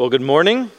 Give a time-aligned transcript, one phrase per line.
[0.00, 0.70] Well, good morning.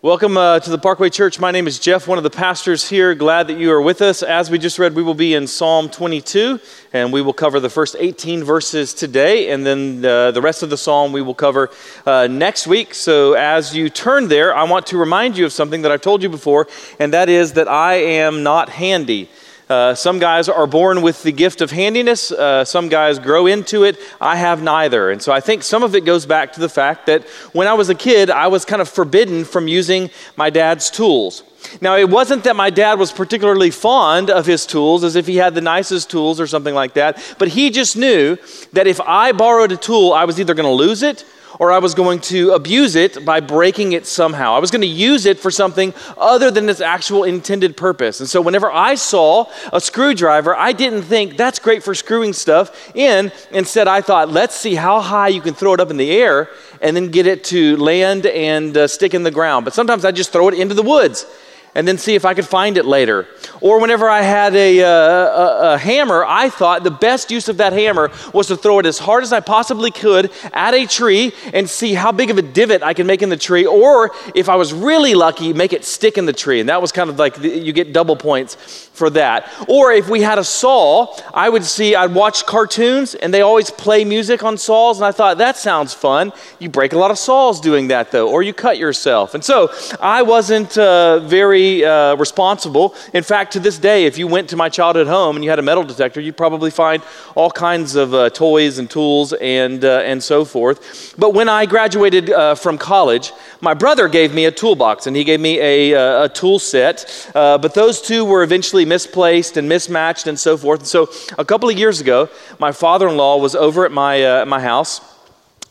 [0.00, 1.40] Welcome uh, to the Parkway Church.
[1.40, 3.16] My name is Jeff, one of the pastors here.
[3.16, 4.22] Glad that you are with us.
[4.22, 6.60] As we just read, we will be in Psalm 22,
[6.92, 10.70] and we will cover the first 18 verses today, and then uh, the rest of
[10.70, 11.70] the psalm we will cover
[12.06, 12.94] uh, next week.
[12.94, 16.22] So, as you turn there, I want to remind you of something that I've told
[16.22, 16.68] you before,
[17.00, 19.30] and that is that I am not handy.
[19.72, 23.84] Uh, some guys are born with the gift of handiness, uh, some guys grow into
[23.84, 23.98] it.
[24.20, 25.10] I have neither.
[25.10, 27.72] And so I think some of it goes back to the fact that when I
[27.72, 31.42] was a kid, I was kind of forbidden from using my dad's tools.
[31.80, 35.36] Now, it wasn't that my dad was particularly fond of his tools, as if he
[35.36, 38.36] had the nicest tools or something like that, but he just knew
[38.74, 41.24] that if I borrowed a tool, I was either going to lose it
[41.62, 44.54] or I was going to abuse it by breaking it somehow.
[44.54, 48.18] I was going to use it for something other than its actual intended purpose.
[48.18, 52.90] And so whenever I saw a screwdriver, I didn't think that's great for screwing stuff
[52.96, 53.30] in.
[53.52, 56.50] Instead, I thought, let's see how high you can throw it up in the air
[56.80, 59.64] and then get it to land and uh, stick in the ground.
[59.64, 61.26] But sometimes I just throw it into the woods
[61.74, 63.26] and then see if I could find it later.
[63.60, 67.56] Or whenever I had a, uh, a, a, hammer, I thought the best use of
[67.58, 71.32] that hammer was to throw it as hard as I possibly could at a tree
[71.52, 73.64] and see how big of a divot I could make in the tree.
[73.64, 76.60] Or if I was really lucky, make it stick in the tree.
[76.60, 79.50] And that was kind of like the, you get double points for that.
[79.68, 83.70] Or if we had a saw, I would see, I'd watch cartoons and they always
[83.70, 84.98] play music on saws.
[84.98, 86.32] And I thought, that sounds fun.
[86.58, 89.34] You break a lot of saws doing that though, or you cut yourself.
[89.34, 92.94] And so I wasn't uh, very uh, responsible.
[93.14, 95.58] In fact, to this day, if you went to my childhood home and you had
[95.58, 97.02] a metal detector, you'd probably find
[97.34, 101.14] all kinds of uh, toys and tools and, uh, and so forth.
[101.16, 105.24] But when I graduated uh, from college, my brother gave me a toolbox and he
[105.24, 107.30] gave me a, uh, a tool set.
[107.32, 110.80] but those two were eventually misplaced and mismatched and so forth.
[110.80, 114.44] And so a couple of years ago, my father in law was over at my,
[114.44, 115.00] my house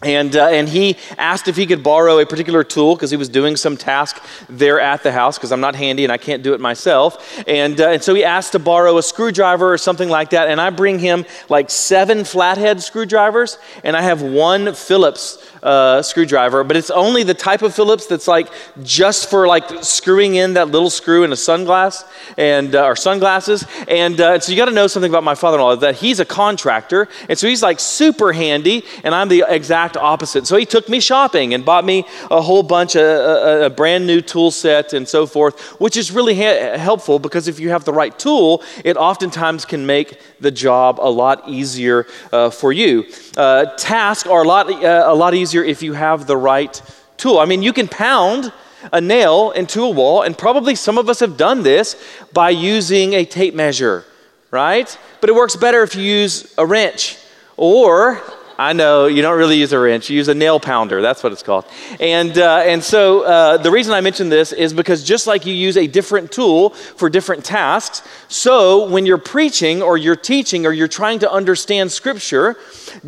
[0.03, 3.30] and, uh, and he asked if he could borrow a particular tool because he was
[3.30, 6.56] doing some task there at the house because I'm not handy and I can't do
[6.56, 7.40] it myself.
[7.48, 10.47] And, uh, and so he asked to borrow a screwdriver or something like that.
[10.47, 16.63] And I bring him like seven flathead screwdrivers, and I have one Phillips uh, screwdriver,
[16.63, 18.49] but it's only the type of Phillips that's like
[18.83, 22.03] just for like screwing in that little screw in a sunglass
[22.38, 23.66] and uh, or sunglasses.
[23.88, 27.07] And uh, so you got to know something about my father-in-law that he's a contractor,
[27.29, 30.47] and so he's like super handy, and I'm the exact opposite.
[30.47, 34.07] So he took me shopping and bought me a whole bunch of a, a brand
[34.07, 37.85] new tool set and so forth, which is really ha- helpful because if you have
[37.85, 43.05] the right tool, it oftentimes can make the job a lot easier uh, for you.
[43.38, 46.81] Uh, tasks are a lot uh, a lot easier if you have the right
[47.17, 47.39] tool.
[47.39, 48.51] I mean, you can pound
[48.91, 52.01] a nail into a wall, and probably some of us have done this
[52.34, 54.06] by using a tape measure,
[54.50, 54.97] right?
[55.19, 57.17] But it works better if you use a wrench
[57.57, 58.22] or
[58.61, 61.01] I know you don't really use a wrench, you use a nail pounder.
[61.01, 61.66] That's what it's called.
[61.99, 65.53] And, uh, and so uh, the reason I mention this is because just like you
[65.55, 70.73] use a different tool for different tasks, so when you're preaching or you're teaching or
[70.73, 72.55] you're trying to understand Scripture,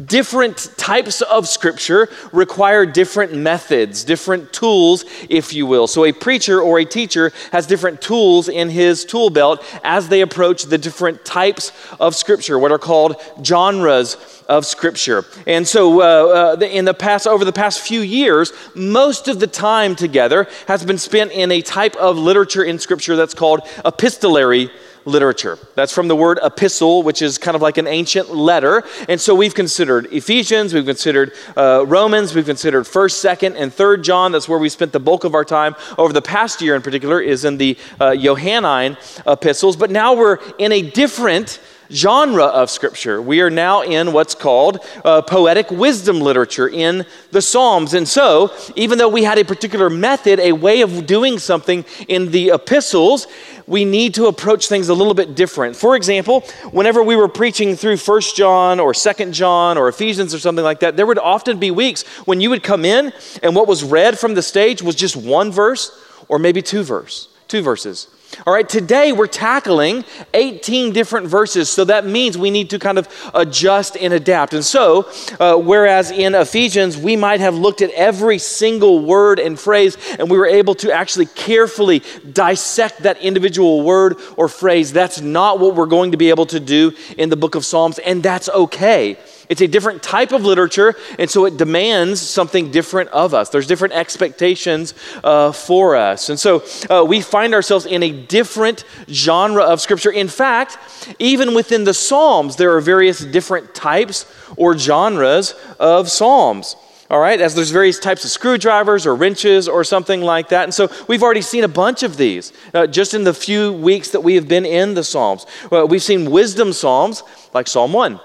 [0.07, 5.85] different types of Scripture require different methods, different tools, if you will.
[5.85, 10.21] So a preacher or a teacher has different tools in his tool belt as they
[10.21, 14.17] approach the different types of Scripture, what are called genres
[14.53, 15.25] of Scripture.
[15.47, 19.47] And so, uh, uh, in the past, over the past few years, most of the
[19.47, 24.69] time together has been spent in a type of literature in Scripture that's called epistolary
[25.05, 25.57] literature.
[25.75, 28.83] That's from the word epistle, which is kind of like an ancient letter.
[29.09, 34.03] And so we've considered Ephesians, we've considered uh, Romans, we've considered 1st, 2nd, and 3rd
[34.03, 34.31] John.
[34.31, 37.19] That's where we spent the bulk of our time over the past year in particular,
[37.19, 39.75] is in the uh, Johannine epistles.
[39.75, 41.59] But now we're in a different
[41.91, 43.21] genre of Scripture.
[43.21, 47.93] We are now in what's called uh, poetic wisdom literature in the Psalms.
[47.93, 52.31] And so, even though we had a particular method, a way of doing something in
[52.31, 53.27] the epistles,
[53.67, 55.75] we need to approach things a little bit different.
[55.75, 60.39] For example, whenever we were preaching through First John or Second John or Ephesians or
[60.39, 63.67] something like that, there would often be weeks when you would come in and what
[63.67, 65.97] was read from the stage was just one verse
[66.27, 68.07] or maybe two verse, two verses.
[68.47, 70.03] All right, today we're tackling
[70.33, 74.53] 18 different verses, so that means we need to kind of adjust and adapt.
[74.53, 75.09] And so,
[75.39, 80.29] uh, whereas in Ephesians we might have looked at every single word and phrase and
[80.31, 82.01] we were able to actually carefully
[82.31, 86.59] dissect that individual word or phrase, that's not what we're going to be able to
[86.59, 89.17] do in the book of Psalms, and that's okay.
[89.53, 93.49] It's a different type of literature, and so it demands something different of us.
[93.49, 96.29] There's different expectations uh, for us.
[96.29, 100.09] And so uh, we find ourselves in a different genre of Scripture.
[100.09, 100.79] In fact,
[101.19, 104.25] even within the Psalms, there are various different types
[104.57, 106.75] or genres of Psalms.
[107.11, 110.63] all right, as there's various types of screwdrivers or wrenches or something like that.
[110.63, 114.09] And so we've already seen a bunch of these uh, just in the few weeks
[114.13, 115.45] that we have been in the Psalms.
[115.69, 117.21] Well, we've seen wisdom Psalms
[117.53, 118.19] like Psalm 1.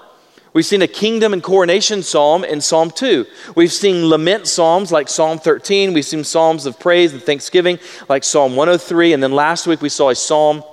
[0.51, 3.25] We've seen a kingdom and coronation psalm in Psalm 2.
[3.55, 5.93] We've seen lament psalms like Psalm 13.
[5.93, 9.13] We've seen psalms of praise and thanksgiving like Psalm 103.
[9.13, 10.63] And then last week we saw a psalm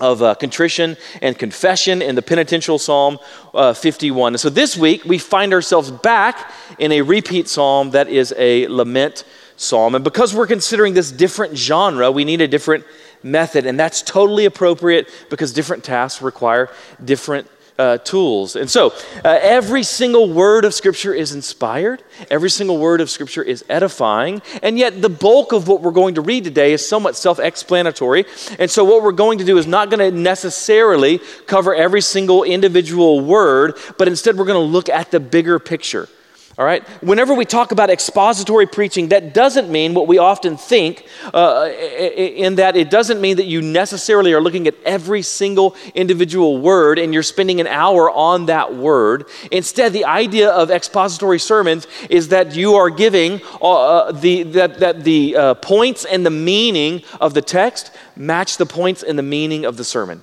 [0.00, 3.18] of uh, contrition and confession in the penitential Psalm
[3.52, 4.32] uh, 51.
[4.32, 8.66] And so this week we find ourselves back in a repeat psalm that is a
[8.68, 9.24] lament
[9.56, 9.94] psalm.
[9.94, 12.86] And because we're considering this different genre, we need a different
[13.22, 13.66] method.
[13.66, 16.70] And that's totally appropriate because different tasks require
[17.04, 17.46] different
[17.80, 18.56] uh, tools.
[18.56, 18.92] And so,
[19.24, 24.42] uh, every single word of Scripture is inspired, every single word of Scripture is edifying,
[24.62, 28.26] and yet the bulk of what we're going to read today is somewhat self explanatory.
[28.58, 32.44] And so, what we're going to do is not going to necessarily cover every single
[32.44, 36.06] individual word, but instead, we're going to look at the bigger picture.
[36.60, 36.86] All right?
[37.02, 42.56] Whenever we talk about expository preaching, that doesn't mean what we often think, uh, in
[42.56, 47.14] that it doesn't mean that you necessarily are looking at every single individual word and
[47.14, 49.24] you're spending an hour on that word.
[49.50, 54.80] Instead, the idea of expository sermons is that you are giving uh, uh the, that,
[54.80, 59.22] that the uh, points and the meaning of the text match the points and the
[59.22, 60.22] meaning of the sermon.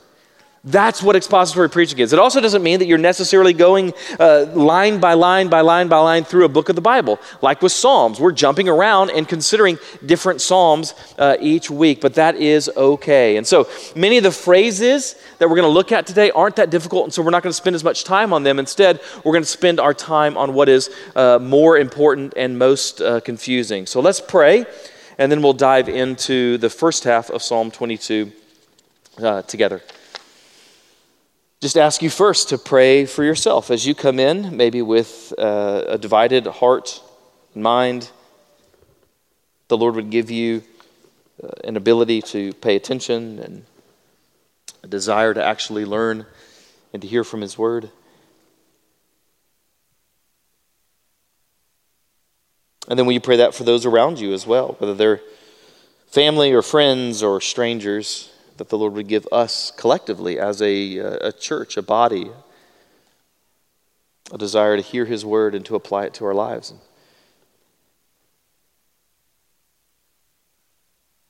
[0.67, 2.11] That's what expository preaching is.
[2.11, 5.99] It also doesn't mean that you're necessarily going uh, line by line by line by
[5.99, 7.19] line through a book of the Bible.
[7.41, 12.35] Like with Psalms, we're jumping around and considering different Psalms uh, each week, but that
[12.35, 13.37] is okay.
[13.37, 16.69] And so many of the phrases that we're going to look at today aren't that
[16.69, 18.59] difficult, and so we're not going to spend as much time on them.
[18.59, 22.99] Instead, we're going to spend our time on what is uh, more important and most
[22.99, 23.85] uh, confusing.
[23.85, 24.65] So let's pray,
[25.17, 28.33] and then we'll dive into the first half of Psalm 22
[29.19, 29.81] uh, together
[31.59, 35.85] just ask you first to pray for yourself as you come in, maybe with uh,
[35.87, 37.01] a divided heart
[37.55, 38.11] and mind.
[39.67, 40.61] The Lord would give you
[41.43, 43.65] uh, an ability to pay attention and
[44.83, 46.27] a desire to actually learn
[46.93, 47.89] and to hear from His Word.
[52.87, 55.21] And then will you pray that for those around you as well, whether they're
[56.07, 58.31] family or friends or strangers?
[58.57, 62.31] That the Lord would give us collectively as a, uh, a church, a body,
[64.31, 66.73] a desire to hear His word and to apply it to our lives.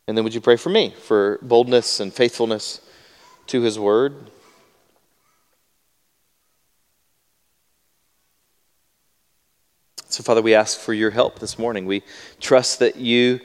[0.07, 2.79] And then would you pray for me for boldness and faithfulness
[3.47, 4.15] to His word?
[10.09, 11.85] So, Father, we ask for your help this morning.
[11.85, 12.01] We
[12.39, 13.41] trust that you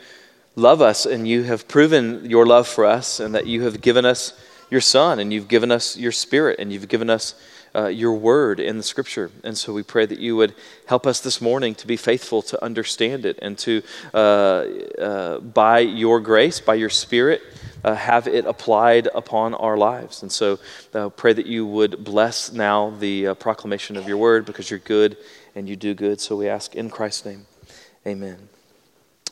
[0.57, 4.05] love us and you have proven your love for us and that you have given
[4.05, 4.39] us
[4.71, 7.35] your Son and you've given us your Spirit and you've given us
[7.75, 9.31] uh, your word in the scripture.
[9.45, 10.55] And so we pray that you would
[10.87, 13.83] help us this morning to be faithful to understand it and to,
[14.13, 17.43] uh, uh, by your grace, by your Spirit,
[17.85, 20.23] uh, have it applied upon our lives.
[20.23, 20.59] And so
[20.95, 24.79] uh, pray that you would bless now the uh, proclamation of your word because you're
[24.79, 25.17] good
[25.55, 26.21] and you do good.
[26.21, 27.47] So we ask in Christ's name,
[28.07, 28.52] amen.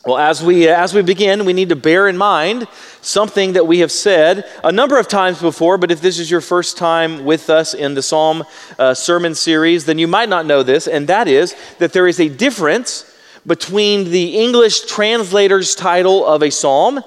[0.07, 2.67] Well, as we, as we begin, we need to bear in mind
[3.03, 6.41] something that we have said a number of times before, but if this is your
[6.41, 8.45] first time with us in the Psalm
[8.79, 12.19] uh, sermon series, then you might not know this, and that is that there is
[12.19, 13.15] a difference
[13.47, 17.05] between the English translator's title of a psalm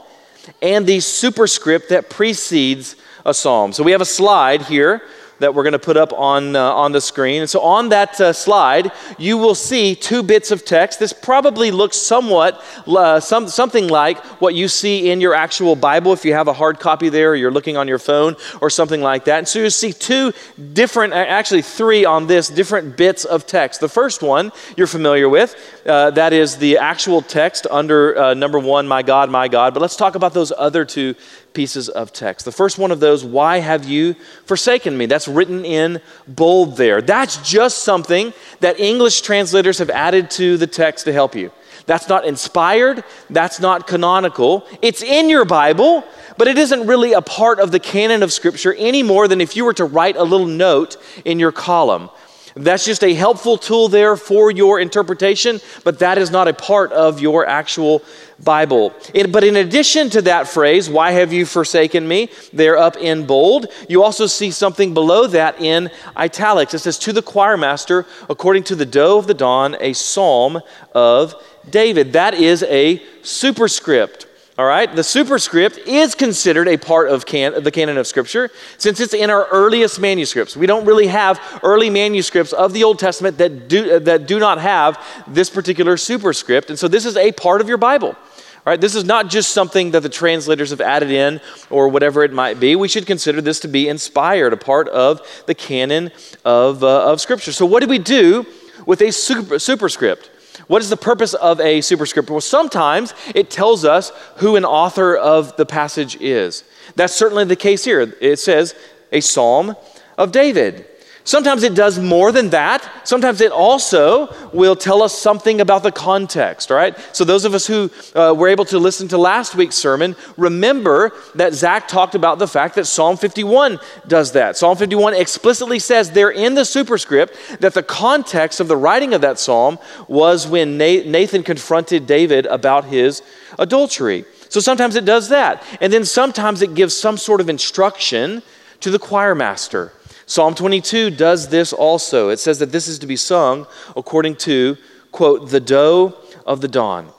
[0.62, 2.96] and the superscript that precedes
[3.26, 3.74] a psalm.
[3.74, 5.02] So we have a slide here
[5.44, 7.42] that we're going to put up on, uh, on the screen.
[7.42, 11.00] And so on that uh, slide, you will see two bits of text.
[11.00, 16.14] This probably looks somewhat uh, some, something like what you see in your actual Bible
[16.14, 19.02] if you have a hard copy there or you're looking on your phone or something
[19.02, 19.40] like that.
[19.40, 20.32] And so you see two
[20.74, 23.82] different, actually three on this, different bits of text.
[23.82, 28.60] The first one you're familiar with, uh, that is the actual text under uh, number
[28.60, 29.74] one, my God, my God.
[29.74, 31.16] But let's talk about those other two
[31.54, 32.46] pieces of text.
[32.46, 35.06] The first one of those, Why have you forsaken me?
[35.06, 37.02] That's written in bold there.
[37.02, 41.52] That's just something that English translators have added to the text to help you.
[41.86, 44.66] That's not inspired, that's not canonical.
[44.82, 46.04] It's in your Bible,
[46.38, 49.56] but it isn't really a part of the canon of Scripture any more than if
[49.56, 52.10] you were to write a little note in your column.
[52.56, 56.92] That's just a helpful tool there for your interpretation, but that is not a part
[56.92, 58.04] of your actual
[58.44, 58.94] Bible.
[59.30, 62.30] but in addition to that phrase, why have you forsaken me?
[62.52, 63.68] They're up in bold.
[63.88, 66.74] You also see something below that in italics.
[66.74, 70.62] It says, To the choir master, according to the doe of the dawn, a psalm
[70.94, 71.36] of
[71.70, 72.14] David.
[72.14, 74.28] That is a superscript.
[74.56, 79.00] All right, the superscript is considered a part of can- the canon of Scripture since
[79.00, 80.56] it's in our earliest manuscripts.
[80.56, 84.60] We don't really have early manuscripts of the Old Testament that do, that do not
[84.60, 86.70] have this particular superscript.
[86.70, 88.10] And so this is a part of your Bible.
[88.10, 91.42] All right, this is not just something that the translators have added in
[91.72, 92.76] or whatever it might be.
[92.76, 96.12] We should consider this to be inspired, a part of the canon
[96.46, 97.52] of, uh, of Scripture.
[97.52, 98.46] So, what do we do
[98.86, 100.30] with a super, superscript?
[100.68, 102.30] What is the purpose of a superscript?
[102.30, 106.64] Well, sometimes it tells us who an author of the passage is.
[106.96, 108.02] That's certainly the case here.
[108.22, 108.76] It says
[109.12, 109.76] a psalm
[110.18, 110.88] of David.
[111.26, 112.90] Sometimes it does more than that.
[113.06, 116.98] Sometimes it also will tell us something about the context, all right?
[117.14, 121.14] So, those of us who uh, were able to listen to last week's sermon, remember
[121.36, 124.58] that Zach talked about the fact that Psalm 51 does that.
[124.58, 129.22] Psalm 51 explicitly says there in the superscript that the context of the writing of
[129.22, 133.22] that psalm was when Nathan confronted David about his
[133.58, 134.26] adultery.
[134.50, 135.64] So, sometimes it does that.
[135.80, 138.44] And then sometimes it gives some sort of instruction
[138.82, 139.94] to the choir master.
[140.26, 142.30] Psalm 22 does this also.
[142.30, 144.78] It says that this is to be sung according to,
[145.12, 146.16] quote, the doe
[146.46, 147.12] of the dawn.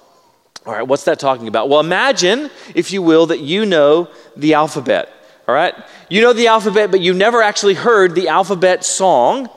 [0.66, 1.68] All right, what's that talking about?
[1.68, 5.11] Well, imagine, if you will, that you know the alphabet.
[5.46, 5.75] All right?
[6.08, 9.50] You know the alphabet, but you never actually heard the alphabet song.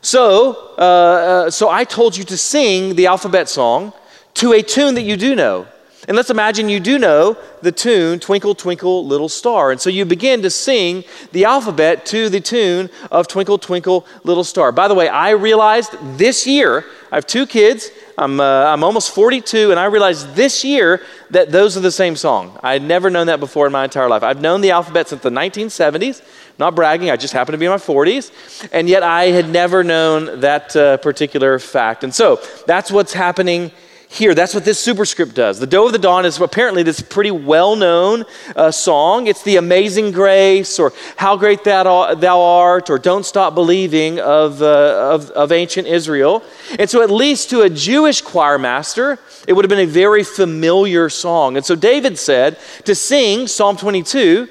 [0.00, 3.92] So, uh, uh, so I told you to sing the alphabet song
[4.34, 5.66] to a tune that you do know.
[6.08, 9.70] And let's imagine you do know the tune, Twinkle, Twinkle, Little Star.
[9.70, 14.42] And so you begin to sing the alphabet to the tune of Twinkle, Twinkle, Little
[14.42, 14.72] Star.
[14.72, 19.14] By the way, I realized this year, I have two kids, I'm, uh, I'm almost
[19.14, 22.58] 42, and I realized this year that those are the same song.
[22.64, 24.24] I had never known that before in my entire life.
[24.24, 26.20] I've known the alphabet since the 1970s.
[26.58, 28.68] Not bragging, I just happen to be in my 40s.
[28.72, 32.02] And yet I had never known that uh, particular fact.
[32.02, 33.70] And so that's what's happening
[34.12, 34.34] here.
[34.34, 35.58] That's what this superscript does.
[35.58, 39.26] The Doe of the Dawn is apparently this pretty well known uh, song.
[39.26, 44.60] It's the Amazing Grace, or How Great Thou, thou Art, or Don't Stop Believing of,
[44.60, 46.44] uh, of, of ancient Israel.
[46.78, 50.24] And so, at least to a Jewish choir master, it would have been a very
[50.24, 51.56] familiar song.
[51.56, 54.48] And so, David said to sing Psalm 22.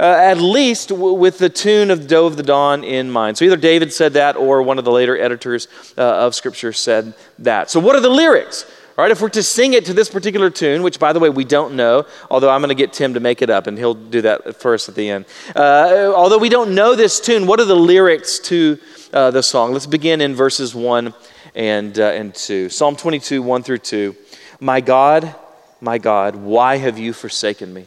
[0.00, 3.36] Uh, at least w- with the tune of of the Dawn in mind.
[3.36, 5.66] So either David said that or one of the later editors
[5.98, 7.68] uh, of Scripture said that.
[7.68, 8.64] So, what are the lyrics?
[8.98, 11.30] All right, if we're to sing it to this particular tune, which by the way
[11.30, 13.94] we don't know, although I'm going to get Tim to make it up and he'll
[13.94, 15.24] do that first at the end.
[15.54, 18.76] Uh, although we don't know this tune, what are the lyrics to
[19.12, 19.72] uh, the song?
[19.72, 21.14] Let's begin in verses 1
[21.54, 22.70] and, uh, and 2.
[22.70, 24.16] Psalm 22, 1 through 2.
[24.58, 25.32] My God,
[25.80, 27.86] my God, why have you forsaken me?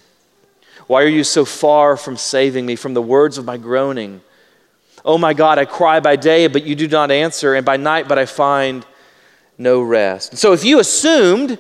[0.88, 4.22] Why are you so far from saving me from the words of my groaning?
[5.04, 8.08] Oh my God, I cry by day, but you do not answer, and by night,
[8.08, 8.86] but I find
[9.58, 10.38] no rest.
[10.38, 11.58] So if you assumed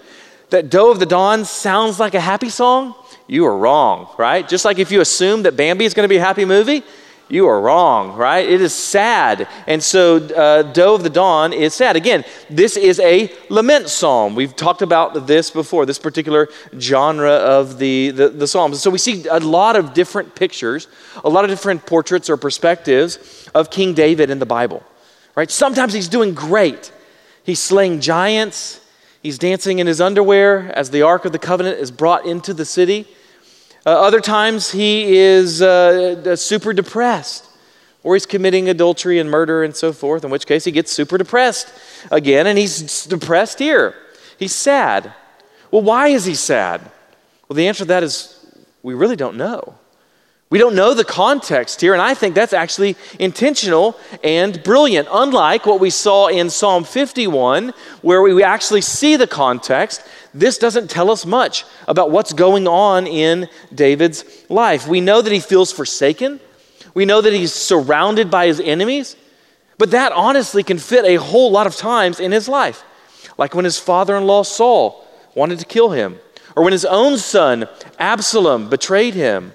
[0.49, 2.95] that Doe of the Dawn sounds like a happy song,
[3.27, 4.47] you are wrong, right?
[4.47, 6.83] Just like if you assume that Bambi is going to be a happy movie,
[7.31, 8.47] you are wrong, right?
[8.47, 9.47] It is sad.
[9.65, 11.95] And so, uh, Doe of the Dawn is sad.
[11.95, 14.35] Again, this is a lament psalm.
[14.35, 18.81] We've talked about this before, this particular genre of the, the, the Psalms.
[18.81, 20.87] So, we see a lot of different pictures,
[21.23, 24.83] a lot of different portraits or perspectives of King David in the Bible,
[25.35, 25.49] right?
[25.49, 26.91] Sometimes he's doing great.
[27.51, 28.79] He's slaying giants.
[29.21, 32.63] He's dancing in his underwear as the Ark of the Covenant is brought into the
[32.63, 33.05] city.
[33.85, 37.45] Uh, other times he is uh, super depressed,
[38.03, 41.17] or he's committing adultery and murder and so forth, in which case he gets super
[41.17, 41.73] depressed
[42.09, 43.95] again, and he's depressed here.
[44.39, 45.13] He's sad.
[45.71, 46.79] Well, why is he sad?
[47.49, 48.45] Well, the answer to that is
[48.81, 49.75] we really don't know.
[50.51, 55.07] We don't know the context here, and I think that's actually intentional and brilliant.
[55.09, 60.89] Unlike what we saw in Psalm 51, where we actually see the context, this doesn't
[60.89, 64.89] tell us much about what's going on in David's life.
[64.89, 66.41] We know that he feels forsaken,
[66.93, 69.15] we know that he's surrounded by his enemies,
[69.77, 72.83] but that honestly can fit a whole lot of times in his life.
[73.37, 76.19] Like when his father in law Saul wanted to kill him,
[76.57, 79.53] or when his own son Absalom betrayed him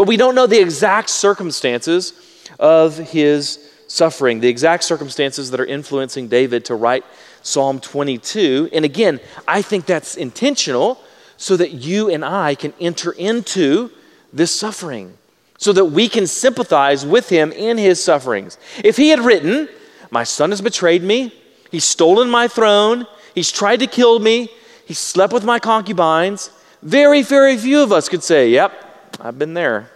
[0.00, 2.14] but we don't know the exact circumstances
[2.58, 7.04] of his suffering, the exact circumstances that are influencing David to write
[7.42, 8.70] Psalm 22.
[8.72, 10.98] And again, I think that's intentional
[11.36, 13.90] so that you and I can enter into
[14.32, 15.18] this suffering,
[15.58, 18.56] so that we can sympathize with him in his sufferings.
[18.82, 19.68] If he had written,
[20.10, 21.30] My son has betrayed me,
[21.70, 24.48] he's stolen my throne, he's tried to kill me,
[24.86, 26.48] he slept with my concubines,
[26.80, 28.86] very, very few of us could say, Yep,
[29.22, 29.90] I've been there,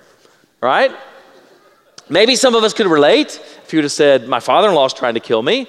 [0.61, 0.93] right?
[2.11, 4.85] Maybe some of us could relate if you would have said, My father in law
[4.85, 5.67] is trying to kill me.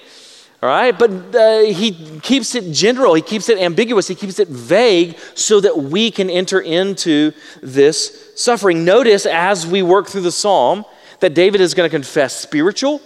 [0.62, 4.48] All right, but uh, he keeps it general, he keeps it ambiguous, he keeps it
[4.48, 8.84] vague so that we can enter into this suffering.
[8.84, 10.84] Notice as we work through the psalm
[11.20, 13.02] that David is going to confess spiritual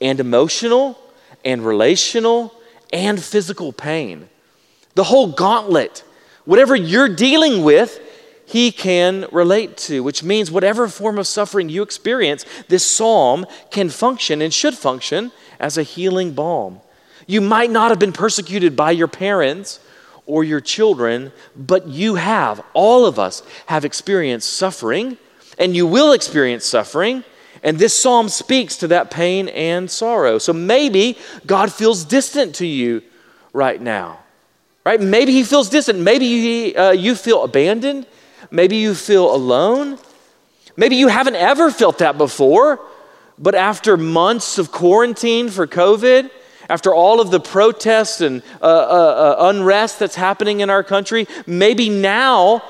[0.00, 0.98] and emotional
[1.44, 2.54] and relational
[2.92, 4.28] and physical pain.
[4.94, 6.02] The whole gauntlet.
[6.46, 8.00] Whatever you're dealing with,
[8.48, 13.90] he can relate to, which means whatever form of suffering you experience, this psalm can
[13.90, 16.80] function and should function as a healing balm.
[17.26, 19.80] You might not have been persecuted by your parents
[20.24, 25.18] or your children, but you have, all of us have experienced suffering,
[25.58, 27.24] and you will experience suffering.
[27.62, 30.38] And this psalm speaks to that pain and sorrow.
[30.38, 33.02] So maybe God feels distant to you
[33.52, 34.20] right now,
[34.86, 35.00] right?
[35.00, 35.98] Maybe He feels distant.
[35.98, 38.06] Maybe you, uh, you feel abandoned.
[38.50, 39.98] Maybe you feel alone.
[40.76, 42.80] Maybe you haven't ever felt that before,
[43.38, 46.30] but after months of quarantine for COVID,
[46.68, 51.26] after all of the protests and uh, uh, uh, unrest that's happening in our country,
[51.46, 52.62] maybe now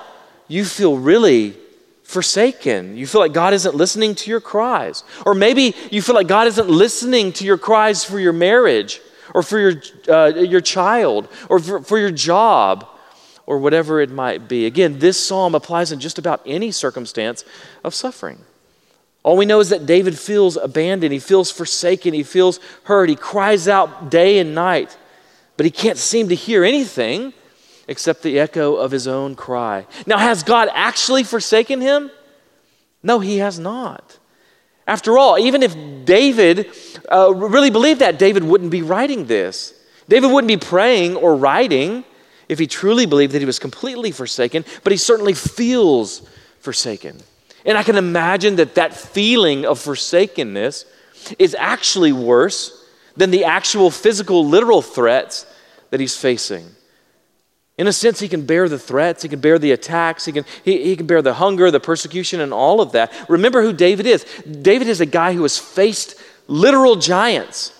[0.46, 1.56] you feel really
[2.04, 2.96] forsaken.
[2.96, 5.04] You feel like God isn't listening to your cries.
[5.26, 9.00] Or maybe you feel like God isn't listening to your cries for your marriage
[9.34, 12.88] or for your, uh, your child or for, for your job
[13.48, 14.66] or whatever it might be.
[14.66, 17.46] Again, this psalm applies in just about any circumstance
[17.82, 18.44] of suffering.
[19.22, 23.16] All we know is that David feels abandoned, he feels forsaken, he feels hurt, he
[23.16, 24.98] cries out day and night,
[25.56, 27.32] but he can't seem to hear anything
[27.88, 29.86] except the echo of his own cry.
[30.06, 32.10] Now, has God actually forsaken him?
[33.02, 34.18] No, he has not.
[34.86, 35.74] After all, even if
[36.04, 36.70] David
[37.10, 39.72] uh, really believed that, David wouldn't be writing this.
[40.06, 42.04] David wouldn't be praying or writing
[42.48, 46.28] if he truly believed that he was completely forsaken, but he certainly feels
[46.60, 47.18] forsaken.
[47.64, 50.84] And I can imagine that that feeling of forsakenness
[51.38, 52.86] is actually worse
[53.16, 55.44] than the actual physical, literal threats
[55.90, 56.66] that he's facing.
[57.76, 60.44] In a sense, he can bear the threats, he can bear the attacks, he can,
[60.64, 63.12] he, he can bear the hunger, the persecution, and all of that.
[63.28, 64.24] Remember who David is.
[64.44, 66.16] David is a guy who has faced
[66.48, 67.72] literal giants.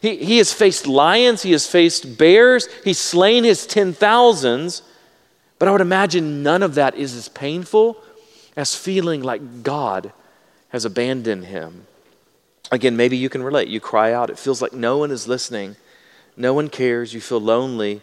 [0.00, 4.82] He, he has faced lions, he has faced bears, he's slain his ten thousands,
[5.58, 7.96] but I would imagine none of that is as painful
[8.56, 10.12] as feeling like God
[10.70, 11.86] has abandoned him.
[12.72, 13.68] Again, maybe you can relate.
[13.68, 15.76] You cry out, it feels like no one is listening,
[16.36, 18.02] no one cares, you feel lonely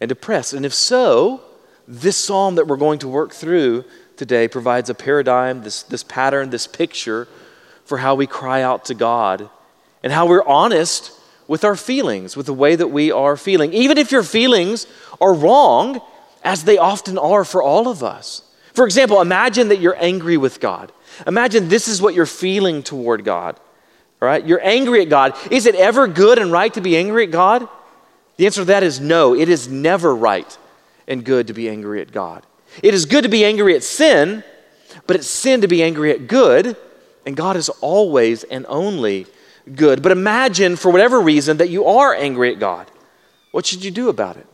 [0.00, 0.52] and depressed.
[0.52, 1.40] And if so,
[1.88, 3.84] this psalm that we're going to work through
[4.16, 7.28] today provides a paradigm, this, this pattern, this picture
[7.84, 9.50] for how we cry out to God
[10.06, 11.10] and how we're honest
[11.48, 13.72] with our feelings, with the way that we are feeling.
[13.72, 14.86] Even if your feelings
[15.20, 16.00] are wrong,
[16.44, 18.42] as they often are for all of us.
[18.72, 20.92] For example, imagine that you're angry with God.
[21.26, 23.58] Imagine this is what you're feeling toward God.
[24.22, 24.46] All right?
[24.46, 25.36] You're angry at God.
[25.50, 27.68] Is it ever good and right to be angry at God?
[28.36, 29.34] The answer to that is no.
[29.34, 30.56] It is never right
[31.08, 32.46] and good to be angry at God.
[32.80, 34.44] It is good to be angry at sin,
[35.08, 36.76] but it's sin to be angry at good,
[37.26, 39.26] and God is always and only
[39.74, 40.02] good.
[40.02, 42.90] But imagine, for whatever reason, that you are angry at God.
[43.52, 44.46] What should you do about it?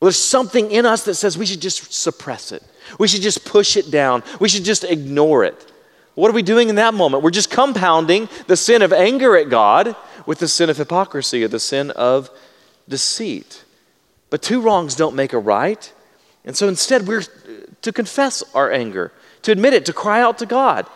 [0.00, 2.62] Well, there's something in us that says we should just suppress it.
[2.98, 4.22] We should just push it down.
[4.40, 5.72] We should just ignore it.
[6.14, 7.22] What are we doing in that moment?
[7.22, 11.48] We're just compounding the sin of anger at God with the sin of hypocrisy or
[11.48, 12.30] the sin of
[12.88, 13.64] deceit.
[14.28, 15.92] But two wrongs don't make a right.
[16.44, 17.22] And so instead, we're
[17.82, 20.86] to confess our anger, to admit it, to cry out to God.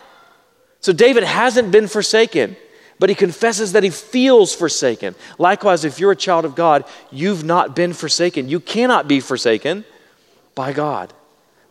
[0.79, 2.55] So David hasn't been forsaken,
[2.99, 5.15] but he confesses that he feels forsaken.
[5.37, 8.49] Likewise, if you're a child of God, you've not been forsaken.
[8.49, 9.85] You cannot be forsaken
[10.55, 11.13] by God.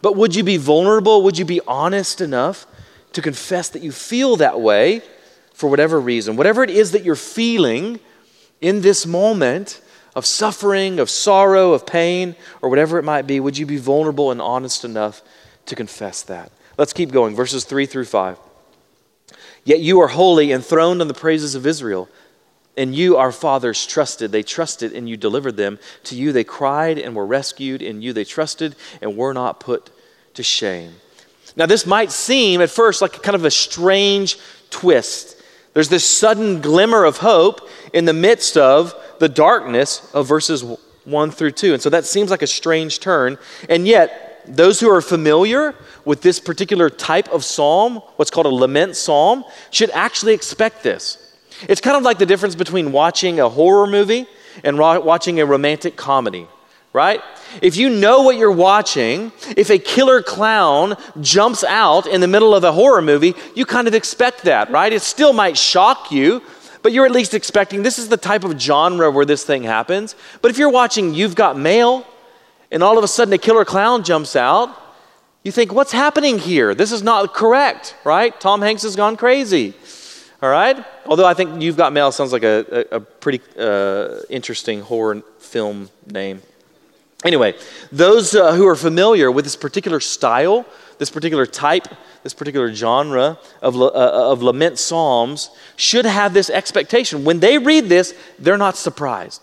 [0.02, 1.22] But would you be vulnerable?
[1.22, 2.66] Would you be honest enough
[3.12, 5.02] to confess that you feel that way
[5.52, 6.36] for whatever reason?
[6.36, 7.98] Whatever it is that you're feeling
[8.60, 9.80] in this moment
[10.14, 14.30] of suffering, of sorrow, of pain, or whatever it might be, would you be vulnerable
[14.30, 15.22] and honest enough
[15.66, 16.52] to confess that?
[16.78, 17.34] Let's keep going.
[17.34, 18.38] Verses 3 through 5.
[19.64, 22.08] Yet you are holy, enthroned on the praises of Israel.
[22.76, 24.32] And you, our fathers, trusted.
[24.32, 25.78] They trusted, and you delivered them.
[26.04, 27.82] To you they cried and were rescued.
[27.82, 29.90] In you they trusted and were not put
[30.34, 30.94] to shame.
[31.56, 34.38] Now, this might seem at first like kind of a strange
[34.70, 35.42] twist.
[35.72, 40.64] There's this sudden glimmer of hope in the midst of the darkness of verses
[41.04, 41.74] 1 through 2.
[41.74, 43.38] And so that seems like a strange turn.
[43.68, 48.50] And yet, those who are familiar with this particular type of psalm, what's called a
[48.50, 51.34] lament psalm, should actually expect this.
[51.68, 54.26] It's kind of like the difference between watching a horror movie
[54.64, 56.46] and watching a romantic comedy
[56.96, 57.20] right?
[57.60, 62.54] If you know what you're watching, if a killer clown jumps out in the middle
[62.54, 64.90] of a horror movie, you kind of expect that, right?
[64.90, 66.42] It still might shock you,
[66.80, 70.14] but you're at least expecting this is the type of genre where this thing happens.
[70.40, 72.06] But if you're watching You've Got Mail,
[72.70, 74.70] and all of a sudden a killer clown jumps out,
[75.46, 76.74] you think, what's happening here?
[76.74, 78.38] This is not correct, right?
[78.40, 79.74] Tom Hanks has gone crazy.
[80.42, 80.84] All right?
[81.06, 85.22] Although I think You've Got Mail sounds like a, a, a pretty uh, interesting horror
[85.38, 86.42] film name.
[87.24, 87.54] Anyway,
[87.92, 90.66] those uh, who are familiar with this particular style,
[90.98, 91.86] this particular type,
[92.24, 97.24] this particular genre of, uh, of lament psalms should have this expectation.
[97.24, 99.42] When they read this, they're not surprised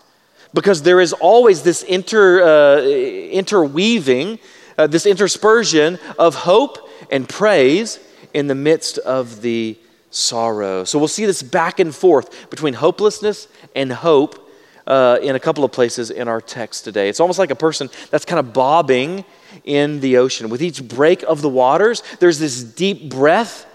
[0.54, 4.38] because there is always this inter, uh, interweaving,
[4.78, 7.98] uh, this interspersion of hope and praise
[8.32, 9.76] in the midst of the
[10.10, 10.84] sorrow.
[10.84, 14.40] So we'll see this back and forth between hopelessness and hope
[14.86, 17.08] uh, in a couple of places in our text today.
[17.08, 19.24] It's almost like a person that's kind of bobbing
[19.64, 20.48] in the ocean.
[20.50, 23.66] With each break of the waters, there's this deep breath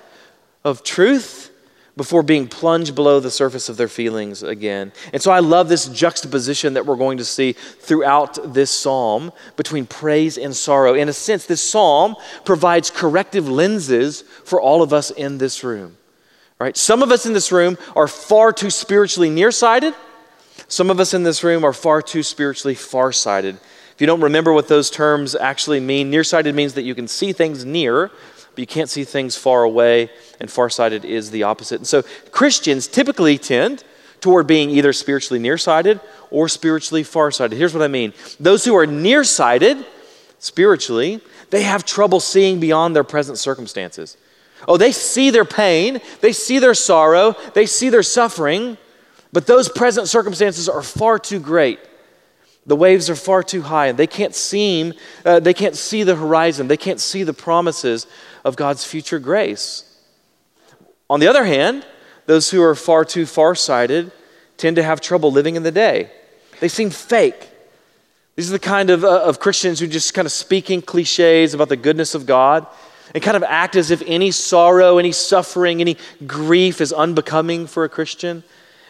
[0.64, 1.49] of truth
[2.00, 4.90] before being plunged below the surface of their feelings again.
[5.12, 9.86] And so I love this juxtaposition that we're going to see throughout this psalm between
[9.86, 10.94] praise and sorrow.
[10.94, 15.98] In a sense, this psalm provides corrective lenses for all of us in this room.
[16.58, 16.78] Right?
[16.78, 19.94] Some of us in this room are far too spiritually nearsighted.
[20.70, 23.56] Some of us in this room are far too spiritually farsighted.
[23.94, 27.34] If you don't remember what those terms actually mean, nearsighted means that you can see
[27.34, 28.10] things near,
[28.60, 30.10] but you can't see things far away,
[30.42, 31.78] and farsighted is the opposite.
[31.78, 33.86] And so Christians typically tend
[34.20, 37.58] toward being either spiritually nearsighted or spiritually farsighted.
[37.58, 39.86] Here's what I mean those who are nearsighted
[40.40, 44.18] spiritually, they have trouble seeing beyond their present circumstances.
[44.68, 48.78] Oh, they see their pain, they see their sorrow, they see their suffering,
[49.32, 51.80] but those present circumstances are far too great.
[52.70, 54.94] The waves are far too high, and they can't seem,
[55.26, 56.68] uh, they can't see the horizon.
[56.68, 58.06] They can't see the promises
[58.44, 59.86] of God's future grace.
[61.10, 61.86] On the other hand,
[62.26, 64.12] those who are far too far-sighted
[64.58, 66.12] tend to have trouble living in the day.
[66.60, 67.50] They seem fake.
[68.36, 71.70] These are the kind of, uh, of Christians who just kind of speaking cliches about
[71.70, 72.68] the goodness of God
[73.14, 75.98] and kind of act as if any sorrow, any suffering, any
[76.28, 78.44] grief is unbecoming for a Christian,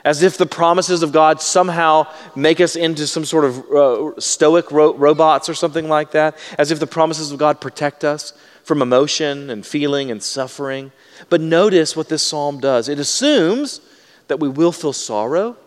[0.04, 4.72] as if the promises of God somehow make us into some sort of uh, stoic
[4.72, 8.34] ro- robots or something like that, as if the promises of God protect us
[8.70, 10.94] from emotion and feeling and suffering.
[11.28, 13.82] But notice what this psalm does it assumes
[14.30, 15.58] that we will feel sorrow,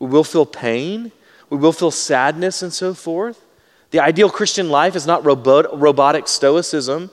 [0.00, 1.12] we will feel pain,
[1.50, 3.44] we will feel sadness, and so forth.
[3.92, 7.10] The ideal Christian life is not robot- robotic stoicism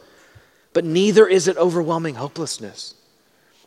[0.77, 2.93] but neither is it overwhelming hopelessness.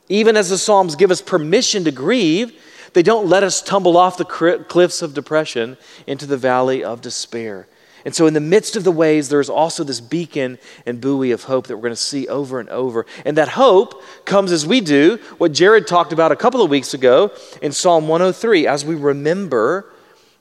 [0.08, 2.52] Even as the Psalms give us permission to grieve,
[2.92, 7.66] they don't let us tumble off the cliffs of depression into the valley of despair.
[8.04, 11.44] And so, in the midst of the waves, there's also this beacon and buoy of
[11.44, 13.04] hope that we're going to see over and over.
[13.24, 16.94] And that hope comes as we do what Jared talked about a couple of weeks
[16.94, 19.92] ago in Psalm 103 as we remember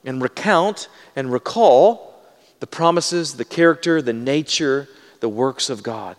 [0.06, 2.24] and recount and recall
[2.60, 4.88] the promises, the character, the nature,
[5.20, 6.16] the works of God.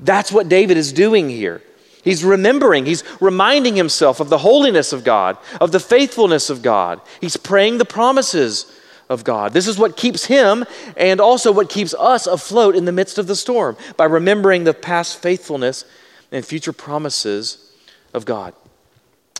[0.00, 1.62] That's what David is doing here.
[2.02, 7.00] He's remembering, he's reminding himself of the holiness of God, of the faithfulness of God.
[7.20, 8.74] He's praying the promises
[9.10, 9.52] of God.
[9.52, 10.64] This is what keeps him
[10.96, 14.72] and also what keeps us afloat in the midst of the storm by remembering the
[14.72, 15.84] past faithfulness
[16.32, 17.72] and future promises
[18.14, 18.54] of God.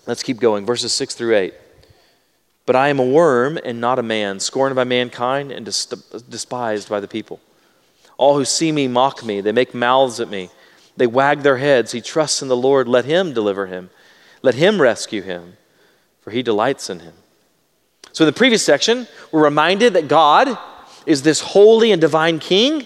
[0.07, 0.67] Let's keep going.
[0.67, 1.55] Verses 6 through 8.
[2.67, 6.99] But I am a worm and not a man, scorned by mankind and despised by
[7.01, 7.41] the people.
[8.17, 9.41] All who see me mock me.
[9.41, 10.51] They make mouths at me.
[10.97, 11.93] They wag their heads.
[11.93, 12.89] He trusts in the Lord.
[12.89, 13.91] Let him deliver him.
[14.43, 15.57] Let him rescue him,
[16.21, 17.15] for he delights in him.
[18.21, 20.59] So, in the previous section, we're reminded that God
[21.07, 22.85] is this holy and divine king.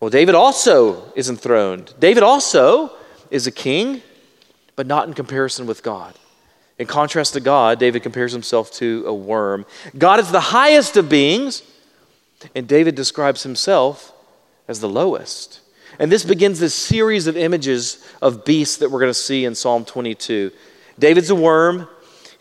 [0.00, 1.92] Well, David also is enthroned.
[1.98, 2.92] David also
[3.30, 4.00] is a king,
[4.74, 6.14] but not in comparison with God.
[6.78, 9.66] In contrast to God, David compares himself to a worm.
[9.98, 11.62] God is the highest of beings,
[12.54, 14.14] and David describes himself
[14.66, 15.60] as the lowest.
[15.98, 19.54] And this begins this series of images of beasts that we're going to see in
[19.54, 20.52] Psalm 22.
[20.98, 21.86] David's a worm.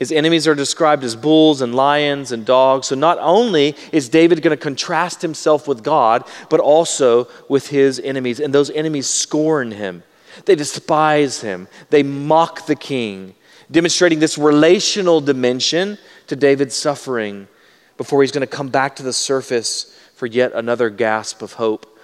[0.02, 2.88] His enemies are described as bulls and lions and dogs.
[2.88, 8.00] So not only is David going to contrast himself with God, but also with his
[8.00, 8.40] enemies.
[8.40, 10.02] And those enemies scorn him,
[10.46, 13.36] they despise him, they mock the king,
[13.70, 17.48] demonstrating this relational dimension to David's suffering
[17.96, 22.00] before he's going to come back to the surface for yet another gasp of hope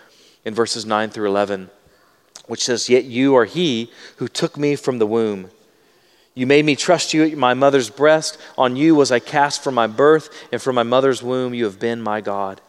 [0.45, 1.71] in verses 9 through 11,
[2.45, 5.49] which says, Yet you are he who took me from the womb.
[6.37, 8.37] You made me trust you at my mother's breast.
[8.59, 11.79] On you was I cast from my birth, and from my mother's womb you have
[11.79, 12.61] been my God.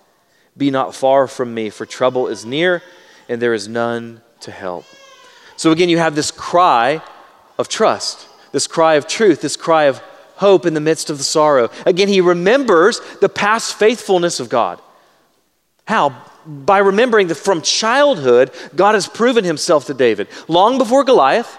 [0.57, 2.83] Be not far from me, for trouble is near,
[3.29, 4.87] and there is none to help.
[5.59, 7.03] So again, you have this cry
[7.59, 8.27] of trust.
[8.53, 9.99] this cry of truth, this cry of
[10.37, 11.71] hope in the midst of the sorrow.
[11.85, 14.81] Again, he remembers the past faithfulness of God.
[15.87, 16.25] How?
[16.47, 20.29] By remembering that from childhood, God has proven himself to David.
[20.47, 21.59] Long before Goliath,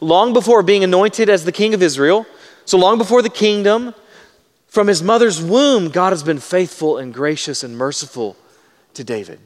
[0.00, 2.26] long before being anointed as the king of Israel,
[2.64, 3.94] so long before the kingdom,
[4.68, 8.36] from his mother's womb, God has been faithful and gracious and merciful
[8.94, 9.40] to David.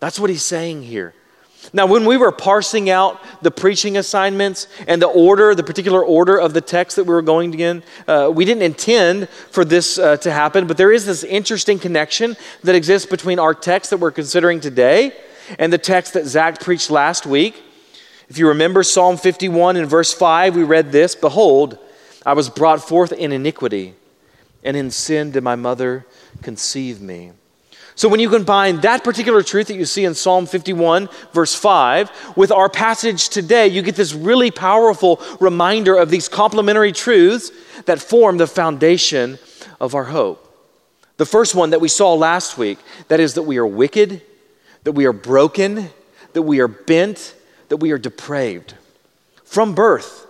[0.00, 1.14] That's what he's saying here.
[1.72, 6.38] Now, when we were parsing out the preaching assignments and the order, the particular order
[6.38, 10.16] of the text that we were going in, uh, we didn't intend for this uh,
[10.18, 14.10] to happen, but there is this interesting connection that exists between our text that we're
[14.10, 15.12] considering today
[15.58, 17.62] and the text that Zach preached last week.
[18.30, 21.76] If you remember Psalm 51 in verse 5, we read this Behold,
[22.24, 23.94] I was brought forth in iniquity,
[24.62, 26.06] and in sin did my mother
[26.40, 27.32] conceive me.
[27.96, 32.36] So, when you combine that particular truth that you see in Psalm 51, verse 5,
[32.36, 37.50] with our passage today, you get this really powerful reminder of these complementary truths
[37.86, 39.40] that form the foundation
[39.80, 40.46] of our hope.
[41.16, 44.22] The first one that we saw last week that is, that we are wicked,
[44.84, 45.90] that we are broken,
[46.32, 47.34] that we are bent,
[47.70, 48.74] that we are depraved.
[49.44, 50.26] From birth,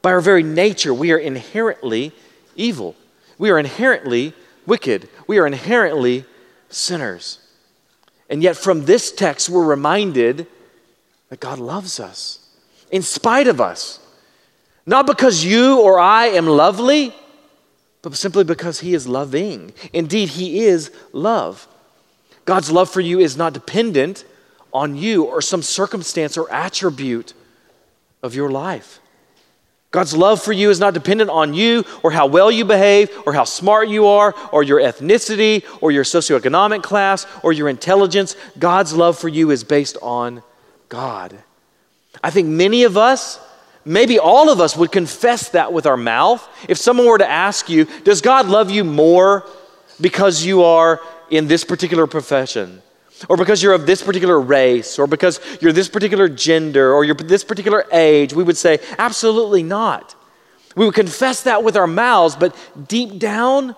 [0.00, 2.12] by our very nature, we are inherently
[2.54, 2.94] evil.
[3.38, 4.34] We are inherently
[4.66, 5.08] wicked.
[5.26, 6.24] We are inherently
[6.68, 7.38] sinners.
[8.30, 10.46] And yet, from this text, we're reminded
[11.28, 12.48] that God loves us
[12.90, 13.98] in spite of us.
[14.84, 17.14] Not because you or I am lovely,
[18.02, 19.72] but simply because He is loving.
[19.92, 21.66] Indeed, He is love.
[22.44, 24.24] God's love for you is not dependent
[24.72, 27.34] on you or some circumstance or attribute
[28.22, 29.00] of your life.
[29.92, 33.34] God's love for you is not dependent on you or how well you behave or
[33.34, 38.34] how smart you are or your ethnicity or your socioeconomic class or your intelligence.
[38.58, 40.42] God's love for you is based on
[40.88, 41.36] God.
[42.24, 43.38] I think many of us,
[43.84, 46.46] maybe all of us, would confess that with our mouth.
[46.70, 49.46] If someone were to ask you, Does God love you more
[50.00, 52.81] because you are in this particular profession?
[53.28, 57.14] Or because you're of this particular race, or because you're this particular gender, or you're
[57.14, 60.14] this particular age, we would say, absolutely not.
[60.74, 62.56] We would confess that with our mouths, but
[62.88, 63.76] deep down,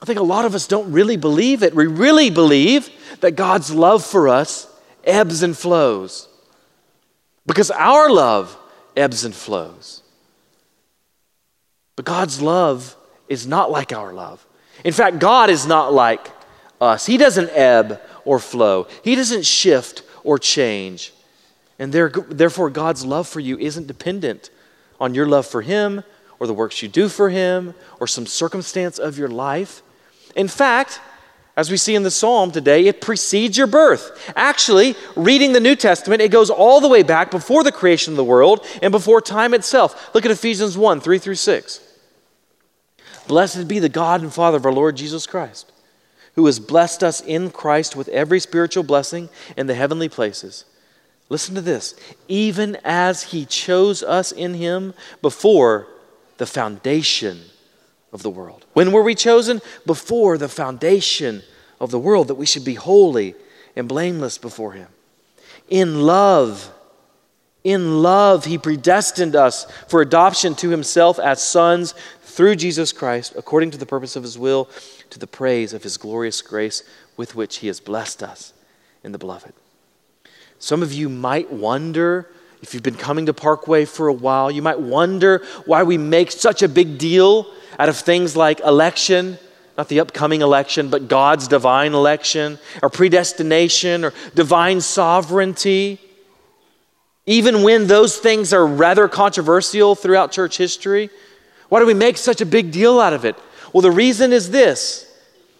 [0.00, 1.74] I think a lot of us don't really believe it.
[1.74, 4.68] We really believe that God's love for us
[5.04, 6.28] ebbs and flows
[7.46, 8.56] because our love
[8.96, 10.02] ebbs and flows.
[11.94, 12.96] But God's love
[13.28, 14.46] is not like our love.
[14.84, 16.30] In fact, God is not like
[16.80, 17.06] us.
[17.06, 21.14] He doesn't ebb or flow, He doesn't shift or change.
[21.78, 24.50] And there, therefore, God's love for you isn't dependent
[25.00, 26.02] on your love for Him
[26.38, 29.82] or the works you do for Him or some circumstance of your life.
[30.34, 31.00] In fact,
[31.56, 34.32] as we see in the psalm today, it precedes your birth.
[34.36, 38.18] Actually, reading the New Testament, it goes all the way back before the creation of
[38.18, 40.14] the world and before time itself.
[40.14, 41.80] Look at Ephesians 1 3 through 6.
[43.26, 45.72] Blessed be the God and Father of our Lord Jesus Christ
[46.36, 50.64] who has blessed us in Christ with every spiritual blessing in the heavenly places.
[51.28, 51.94] Listen to this
[52.28, 55.88] even as he chose us in him before
[56.36, 57.40] the foundation
[58.12, 58.64] of the world.
[58.74, 59.60] When were we chosen?
[59.84, 61.42] Before the foundation
[61.80, 63.34] of the world, that we should be holy
[63.74, 64.88] and blameless before him.
[65.68, 66.72] In love,
[67.64, 73.72] in love, he predestined us for adoption to himself as sons through Jesus Christ, according
[73.72, 74.68] to the purpose of his will
[75.10, 76.82] to the praise of his glorious grace
[77.16, 78.52] with which he has blessed us
[79.02, 79.52] in the beloved.
[80.58, 82.28] Some of you might wonder,
[82.62, 86.30] if you've been coming to Parkway for a while, you might wonder why we make
[86.30, 87.46] such a big deal
[87.78, 89.38] out of things like election,
[89.76, 96.00] not the upcoming election, but God's divine election, or predestination, or divine sovereignty.
[97.26, 101.10] Even when those things are rather controversial throughout church history,
[101.68, 103.36] why do we make such a big deal out of it?
[103.72, 105.04] Well, the reason is this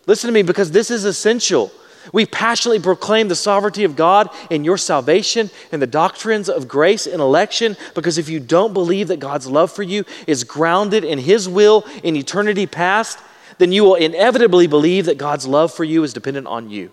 [0.07, 1.73] listen to me, because this is essential.
[2.13, 7.07] We passionately proclaim the sovereignty of God in your salvation and the doctrines of grace
[7.07, 11.19] and election because if you don't believe that God's love for you is grounded in
[11.19, 13.19] His will in eternity past,
[13.59, 16.93] then you will inevitably believe that God's love for you is dependent on you.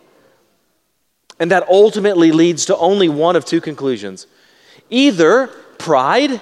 [1.40, 4.28] And that ultimately leads to only one of two conclusions
[4.90, 5.48] either
[5.78, 6.42] pride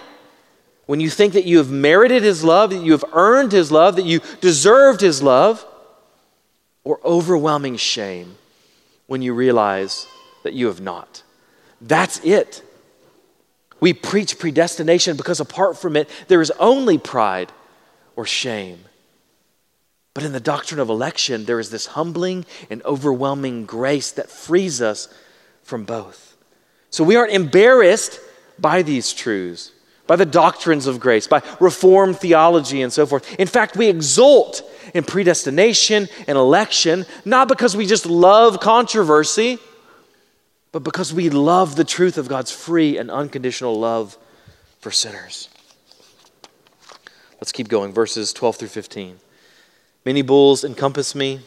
[0.92, 3.96] when you think that you have merited His love, that you have earned His love,
[3.96, 5.66] that you deserved His love,
[6.84, 8.36] or overwhelming shame
[9.08, 10.06] when you realize
[10.44, 11.24] that you have not.
[11.80, 12.62] That's it.
[13.80, 17.54] We preach predestination because apart from it, there is only pride
[18.18, 18.80] or shame.
[20.14, 24.82] But in the doctrine of election, there is this humbling and overwhelming grace that frees
[24.82, 25.08] us
[25.64, 26.36] from both.
[26.90, 28.20] So we aren't embarrassed
[28.60, 29.72] by these truths
[30.12, 33.34] by the doctrines of grace, by reformed theology and so forth.
[33.40, 34.62] In fact, we exult
[34.94, 39.58] in predestination and election, not because we just love controversy,
[40.74, 44.18] but because we love the truth of God's free and unconditional love
[44.82, 45.48] for sinners.
[47.40, 47.94] Let's keep going.
[47.94, 49.18] Verses 12 through 15.
[50.04, 51.40] Many bulls encompass me.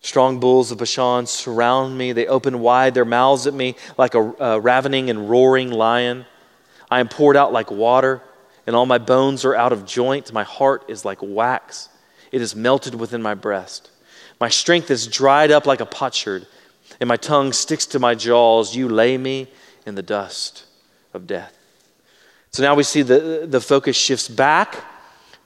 [0.00, 2.12] Strong bulls of Bashan surround me.
[2.12, 6.26] They open wide their mouths at me like a, a ravening and roaring lion.
[6.94, 8.22] I am poured out like water,
[8.68, 10.32] and all my bones are out of joint.
[10.32, 11.88] My heart is like wax,
[12.30, 13.90] it is melted within my breast.
[14.38, 16.46] My strength is dried up like a potsherd,
[17.00, 18.76] and my tongue sticks to my jaws.
[18.76, 19.48] You lay me
[19.84, 20.66] in the dust
[21.12, 21.58] of death.
[22.52, 24.76] So now we see the, the focus shifts back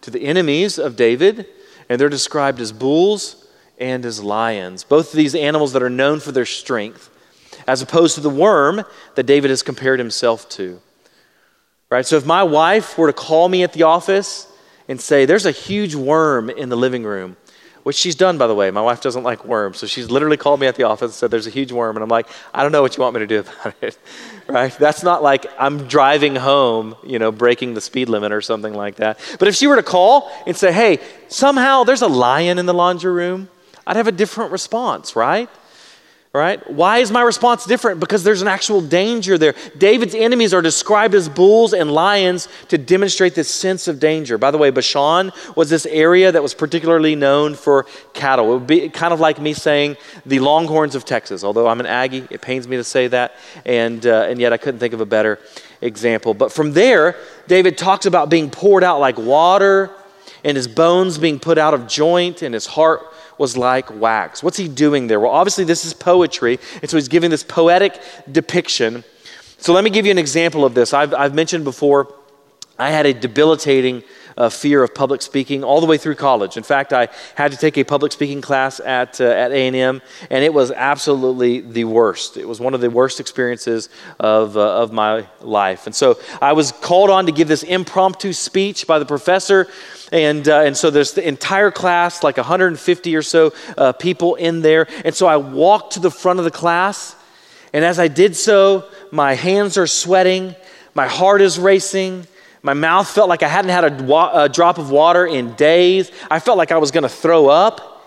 [0.03, 1.47] to the enemies of David,
[1.89, 4.85] and they're described as bulls and as lions.
[4.85, 7.09] Both of these animals that are known for their strength,
[7.67, 8.85] as opposed to the worm
[9.15, 10.83] that David has compared himself to.
[11.91, 12.05] Right?
[12.05, 14.47] So if my wife were to call me at the office
[14.89, 17.37] and say, There's a huge worm in the living room,
[17.83, 18.71] which she's done, by the way.
[18.71, 19.79] My wife doesn't like worms.
[19.79, 21.97] So she's literally called me at the office and said, There's a huge worm.
[21.97, 23.99] And I'm like, I don't know what you want me to do about it.
[24.49, 24.73] right?
[24.79, 28.97] That's not like I'm driving home, you know, breaking the speed limit or something like
[28.97, 29.19] that.
[29.39, 30.99] But if she were to call and say, Hey,
[31.29, 33.49] somehow there's a lion in the laundry room,
[33.87, 35.49] I'd have a different response, right?
[36.35, 36.71] Right?
[36.71, 38.01] Why is my response different?
[38.01, 39.55] Because there's an actual danger there.
[39.79, 44.37] David's enemies are described as bulls and lions to demonstrate this sense of danger.
[44.37, 48.51] By the way, Bashan was this area that was particularly known for cattle.
[48.51, 51.45] It would be kind of like me saying the Longhorns of Texas.
[51.45, 54.59] Although I'm an Aggie, it pains me to say that, and, uh, and yet I
[54.59, 55.39] couldn't think of a better
[55.81, 56.35] example.
[56.35, 59.91] But from there, David talks about being poured out like water
[60.45, 63.01] and his bones being put out of joint and his heart
[63.39, 64.43] was like wax.
[64.43, 65.21] What's he doing there?
[65.21, 69.05] Well, obviously, this is poetry, and so he's giving this poetic depiction.
[69.59, 70.93] So, let me give you an example of this.
[70.93, 72.15] I've, I've mentioned before,
[72.79, 74.05] I had a debilitating
[74.39, 76.57] uh, fear of public speaking all the way through college.
[76.57, 80.45] In fact, I had to take a public speaking class at, uh, at A&M, and
[80.45, 82.37] it was absolutely the worst.
[82.37, 83.89] It was one of the worst experiences
[84.21, 85.87] of, uh, of my life.
[85.87, 89.67] And so I was called on to give this impromptu speech by the professor,
[90.13, 94.63] and, uh, and so there's the entire class, like 150 or so uh, people in
[94.63, 94.87] there.
[95.05, 97.17] And so I walked to the front of the class,
[97.73, 100.55] and as I did so, my hands are sweating,
[100.95, 102.27] my heart is racing,
[102.63, 106.11] my mouth felt like I hadn't had a, wa- a drop of water in days.
[106.31, 108.05] I felt like I was going to throw up.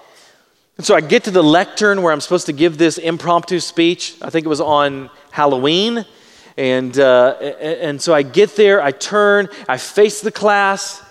[0.77, 4.15] And so I get to the lectern where I'm supposed to give this impromptu speech.
[4.21, 6.05] I think it was on Halloween.
[6.57, 11.01] And, uh, and so I get there, I turn, I face the class,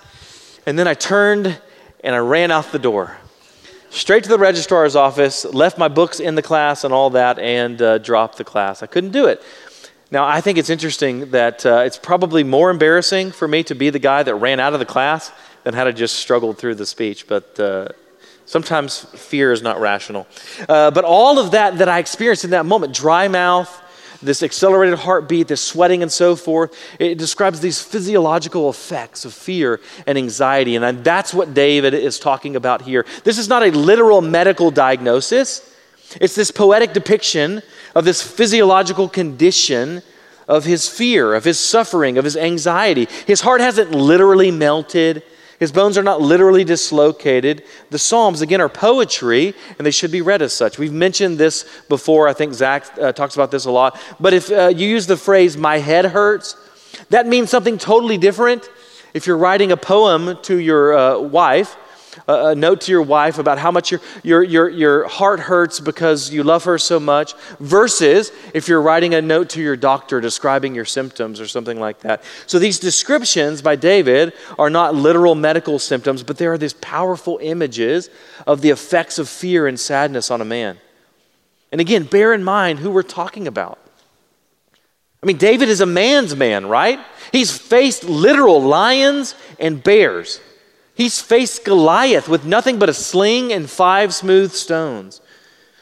[0.66, 1.58] and then I turned
[2.04, 3.16] and I ran out the door.
[3.90, 7.80] Straight to the registrar's office, left my books in the class and all that, and
[7.82, 8.82] uh, dropped the class.
[8.82, 9.42] I couldn't do it.
[10.12, 13.90] Now, I think it's interesting that uh, it's probably more embarrassing for me to be
[13.90, 15.30] the guy that ran out of the class
[15.62, 17.88] than how to just struggled through the speech, but uh,
[18.44, 20.26] sometimes fear is not rational.
[20.68, 23.70] Uh, but all of that that I experienced in that moment dry mouth,
[24.20, 29.80] this accelerated heartbeat, this sweating, and so forth it describes these physiological effects of fear
[30.08, 30.74] and anxiety.
[30.74, 33.06] And that's what David is talking about here.
[33.22, 35.69] This is not a literal medical diagnosis.
[36.20, 37.62] It's this poetic depiction
[37.94, 40.02] of this physiological condition
[40.48, 43.06] of his fear, of his suffering, of his anxiety.
[43.26, 45.22] His heart hasn't literally melted.
[45.60, 47.62] His bones are not literally dislocated.
[47.90, 50.78] The Psalms, again, are poetry, and they should be read as such.
[50.78, 52.26] We've mentioned this before.
[52.26, 54.00] I think Zach uh, talks about this a lot.
[54.18, 56.56] But if uh, you use the phrase, my head hurts,
[57.10, 58.68] that means something totally different.
[59.14, 61.76] If you're writing a poem to your uh, wife,
[62.26, 66.30] a, note to your wife about how much your, your, your, your heart hurts because
[66.30, 70.74] you love her so much, versus if you're writing a note to your doctor describing
[70.74, 72.22] your symptoms or something like that.
[72.46, 77.38] So these descriptions by David are not literal medical symptoms, but they are these powerful
[77.42, 78.10] images
[78.46, 80.78] of the effects of fear and sadness on a man.
[81.72, 83.78] And again, bear in mind who we're talking about.
[85.22, 86.98] I mean, David is a man's man, right?
[87.30, 90.40] He's faced literal lions and bears.
[91.00, 95.22] He's faced Goliath with nothing but a sling and five smooth stones.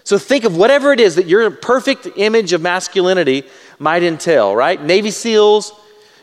[0.05, 3.43] So think of whatever it is that your perfect image of masculinity
[3.81, 4.81] might entail, right?
[4.81, 5.73] Navy SEALs,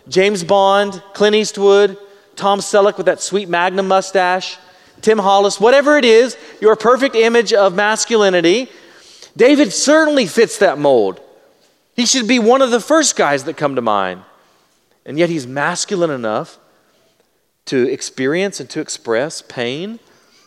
[0.07, 1.97] James Bond, Clint Eastwood,
[2.37, 4.57] Tom Selleck with that sweet Magnum mustache,
[5.01, 8.69] Tim Hollis, whatever it is, your perfect image of masculinity.
[9.35, 11.19] David certainly fits that mold.
[11.97, 14.23] He should be one of the first guys that come to mind.
[15.05, 16.59] And yet he's masculine enough
[17.65, 19.99] to experience and to express pain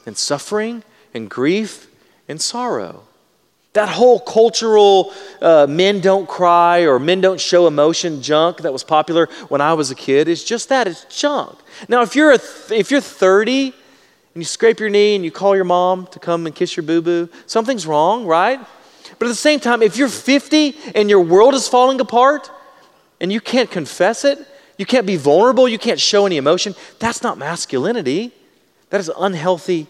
[0.07, 1.89] and suffering and grief
[2.29, 3.05] and sorrow.
[3.75, 8.83] That whole cultural uh, men don't cry or men don't show emotion junk that was
[8.83, 11.59] popular when I was a kid is just that it's junk.
[11.89, 13.73] Now, if you're, th- if you're 30 and
[14.35, 17.03] you scrape your knee and you call your mom to come and kiss your boo
[17.03, 18.59] boo, something's wrong, right?
[19.19, 22.51] But at the same time, if you're 50 and your world is falling apart
[23.21, 24.39] and you can't confess it,
[24.79, 28.33] you can't be vulnerable, you can't show any emotion, that's not masculinity.
[28.91, 29.87] That is unhealthy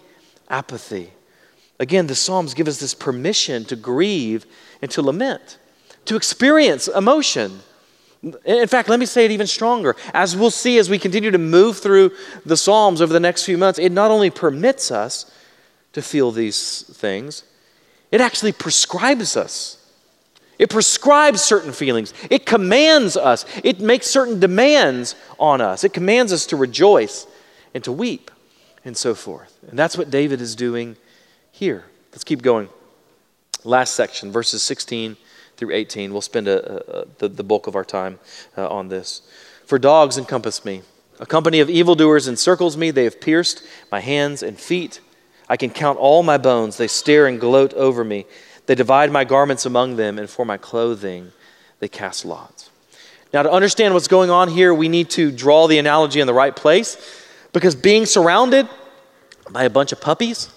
[0.49, 1.13] apathy.
[1.79, 4.45] Again, the Psalms give us this permission to grieve
[4.83, 5.59] and to lament,
[6.07, 7.61] to experience emotion.
[8.45, 9.95] In fact, let me say it even stronger.
[10.13, 12.11] As we'll see as we continue to move through
[12.45, 15.31] the Psalms over the next few months, it not only permits us
[15.93, 17.45] to feel these things,
[18.11, 19.78] it actually prescribes us.
[20.59, 22.13] It prescribes certain feelings.
[22.31, 23.45] It commands us.
[23.63, 25.85] It makes certain demands on us.
[25.85, 27.27] It commands us to rejoice
[27.75, 28.31] and to weep
[28.85, 29.57] and so forth.
[29.69, 30.97] And that's what David is doing
[31.53, 31.85] here.
[32.13, 32.69] Let's keep going.
[33.65, 35.17] Last section, verses 16
[35.57, 36.13] through 18.
[36.13, 38.19] We'll spend a, a, the, the, bulk of our time
[38.57, 39.23] uh, on this.
[39.67, 40.83] For dogs encompass me,
[41.21, 42.91] a company of evildoers encircles me.
[42.91, 45.01] They have pierced my hands and feet.
[45.49, 46.77] I can count all my bones.
[46.77, 48.27] They stare and gloat over me.
[48.69, 51.33] They divide my garments among them, and for my clothing
[51.79, 52.69] they cast lots.
[53.33, 56.35] Now, to understand what's going on here, we need to draw the analogy in the
[56.35, 56.99] right place
[57.55, 58.69] because being surrounded
[59.51, 60.51] by a bunch of puppies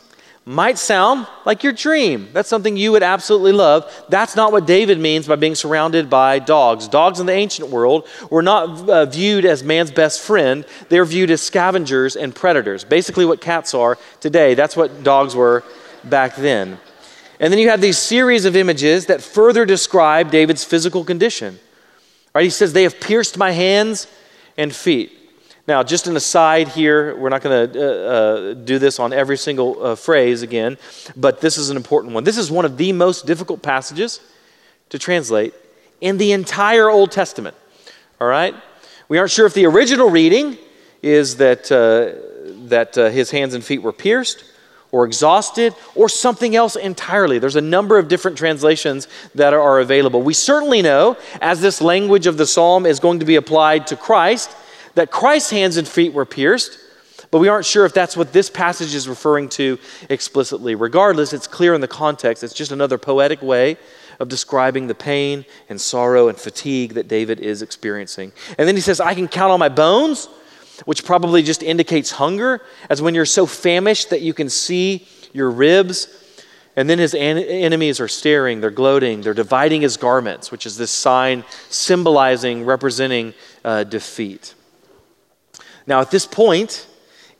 [0.44, 2.28] might sound like your dream.
[2.34, 3.90] That's something you would absolutely love.
[4.10, 6.90] That's not what David means by being surrounded by dogs.
[6.90, 11.32] Dogs in the ancient world were not uh, viewed as man's best friend, they're viewed
[11.32, 12.84] as scavengers and predators.
[12.84, 15.64] Basically, what cats are today, that's what dogs were
[16.04, 16.78] back then.
[17.42, 21.60] And then you have these series of images that further describe David's physical condition.
[22.36, 22.44] Right?
[22.44, 24.06] He says, They have pierced my hands
[24.58, 25.12] and feet.
[25.68, 29.38] Now, just an aside here, we're not going to uh, uh, do this on every
[29.38, 30.78] single uh, phrase again,
[31.16, 32.24] but this is an important one.
[32.24, 34.20] This is one of the most difficult passages
[34.90, 35.54] to translate
[36.00, 37.56] in the entire Old Testament.
[38.20, 38.54] All right?
[39.08, 40.58] We aren't sure if the original reading
[41.02, 44.44] is that, uh, that uh, his hands and feet were pierced
[44.92, 47.40] or exhausted or something else entirely.
[47.40, 50.22] There's a number of different translations that are available.
[50.22, 53.96] We certainly know, as this language of the psalm is going to be applied to
[53.96, 54.56] Christ,
[54.96, 56.78] that Christ's hands and feet were pierced,
[57.32, 59.80] but we aren't sure if that's what this passage is referring to
[60.10, 60.76] explicitly.
[60.76, 62.44] Regardless, it's clear in the context.
[62.44, 63.78] It's just another poetic way
[64.20, 68.34] of describing the pain and sorrow and fatigue that David is experiencing.
[68.58, 70.28] And then he says, I can count on my bones,
[70.86, 75.50] which probably just indicates hunger, as when you're so famished that you can see your
[75.50, 76.08] ribs.
[76.76, 80.78] And then his an- enemies are staring, they're gloating, they're dividing his garments, which is
[80.78, 83.34] this sign symbolizing, representing
[83.66, 84.54] uh, defeat.
[85.86, 86.88] Now, at this point,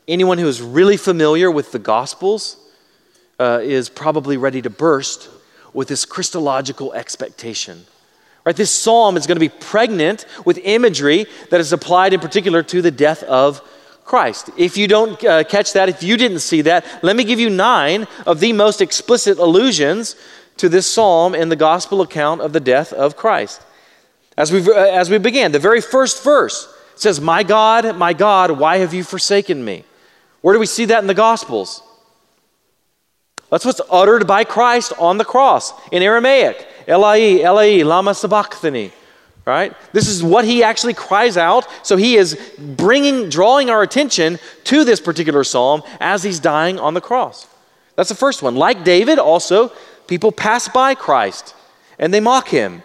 [0.08, 2.58] anyone who is really familiar with the Gospels
[3.40, 5.30] uh, is probably ready to burst
[5.74, 7.86] with this Christological expectation.
[8.46, 8.56] Right?
[8.56, 12.82] This psalm is going to be pregnant with imagery that is applied in particular to
[12.82, 13.62] the death of
[14.04, 14.50] Christ.
[14.58, 17.50] If you don't uh, catch that, if you didn't see that, let me give you
[17.50, 20.16] nine of the most explicit allusions
[20.58, 23.62] to this psalm in the gospel account of the death of Christ.
[24.38, 28.52] As we, uh, as we began, the very first verse says, My God, my God,
[28.52, 29.84] why have you forsaken me?
[30.42, 31.84] Where do we see that in the Gospels?
[33.52, 36.66] That's what's uttered by Christ on the cross in Aramaic.
[36.88, 38.92] Elai, Elai, lama sabachthani.
[39.46, 39.74] Right?
[39.92, 41.68] This is what he actually cries out.
[41.84, 46.94] So he is bringing, drawing our attention to this particular psalm as he's dying on
[46.94, 47.48] the cross.
[47.96, 48.56] That's the first one.
[48.56, 49.74] Like David, also,
[50.08, 51.54] people pass by Christ
[52.00, 52.84] and they mock him.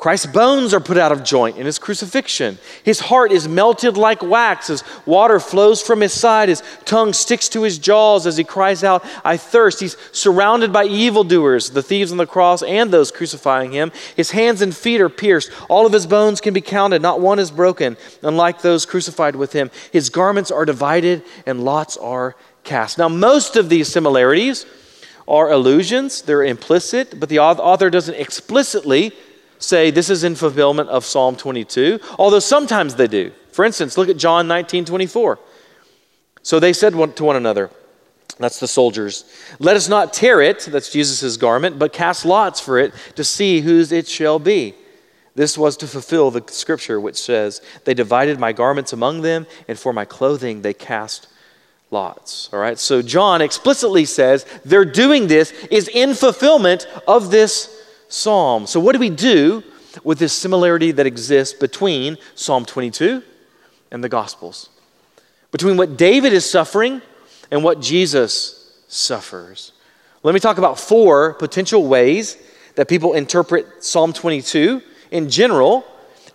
[0.00, 2.58] Christ's bones are put out of joint in his crucifixion.
[2.82, 6.48] His heart is melted like wax as water flows from his side.
[6.48, 9.78] His tongue sticks to his jaws as he cries out, I thirst.
[9.78, 13.92] He's surrounded by evildoers, the thieves on the cross and those crucifying him.
[14.16, 15.50] His hands and feet are pierced.
[15.68, 17.02] All of his bones can be counted.
[17.02, 19.70] Not one is broken, unlike those crucified with him.
[19.92, 22.96] His garments are divided and lots are cast.
[22.96, 24.64] Now, most of these similarities
[25.28, 29.12] are illusions, they're implicit, but the author doesn't explicitly
[29.60, 33.30] say this is in fulfillment of Psalm 22, although sometimes they do.
[33.52, 35.38] For instance, look at John 19 24.
[36.42, 37.70] So they said to one another,
[38.38, 39.24] that's the soldiers,
[39.58, 43.60] let us not tear it, that's Jesus' garment, but cast lots for it to see
[43.60, 44.74] whose it shall be.
[45.34, 49.78] This was to fulfill the scripture which says, They divided my garments among them, and
[49.78, 51.28] for my clothing they cast
[51.90, 52.48] lots.
[52.52, 57.79] All right, so John explicitly says they're doing this is in fulfillment of this
[58.12, 58.66] psalm.
[58.66, 59.62] So, what do we do
[60.04, 63.22] with this similarity that exists between Psalm 22
[63.90, 64.68] and the Gospels?
[65.52, 67.02] Between what David is suffering
[67.50, 69.72] and what Jesus suffers?
[70.22, 72.36] Let me talk about four potential ways
[72.76, 75.84] that people interpret Psalm 22 in general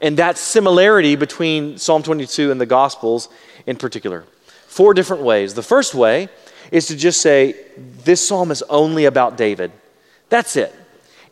[0.01, 3.30] and that similarity between Psalm 22 and the Gospels
[3.65, 4.26] in particular.
[4.67, 5.53] Four different ways.
[5.53, 6.28] The first way
[6.71, 7.55] is to just say,
[8.03, 9.71] this psalm is only about David.
[10.30, 10.76] That's it.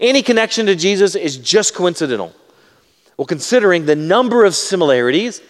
[0.03, 2.35] Any connection to Jesus is just coincidental.
[3.15, 5.41] Well, considering the number of similarities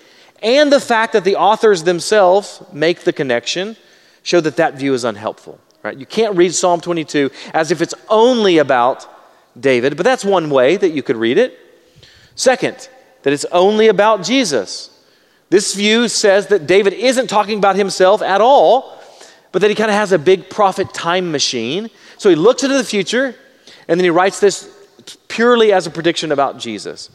[0.43, 3.75] and the fact that the authors themselves make the connection,
[4.21, 5.59] show that that view is unhelpful.
[5.81, 5.97] Right?
[5.97, 9.07] You can't read Psalm 22 as if it's only about
[9.59, 11.57] David, but that's one way that you could read it.
[12.35, 12.89] Second,
[13.23, 14.91] that it's only about Jesus.
[15.49, 19.01] This view says that David isn't talking about himself at all,
[19.51, 21.89] but that he kind of has a big prophet time machine.
[22.17, 23.35] So he looks into the future
[23.87, 24.69] and then he writes this
[25.27, 27.09] purely as a prediction about Jesus.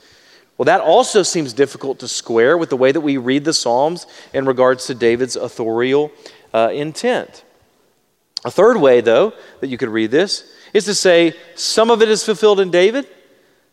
[0.56, 4.06] Well, that also seems difficult to square with the way that we read the Psalms
[4.34, 6.10] in regards to David's authorial
[6.52, 7.44] uh, intent.
[8.44, 12.08] A third way, though, that you could read this is to say some of it
[12.08, 13.06] is fulfilled in David,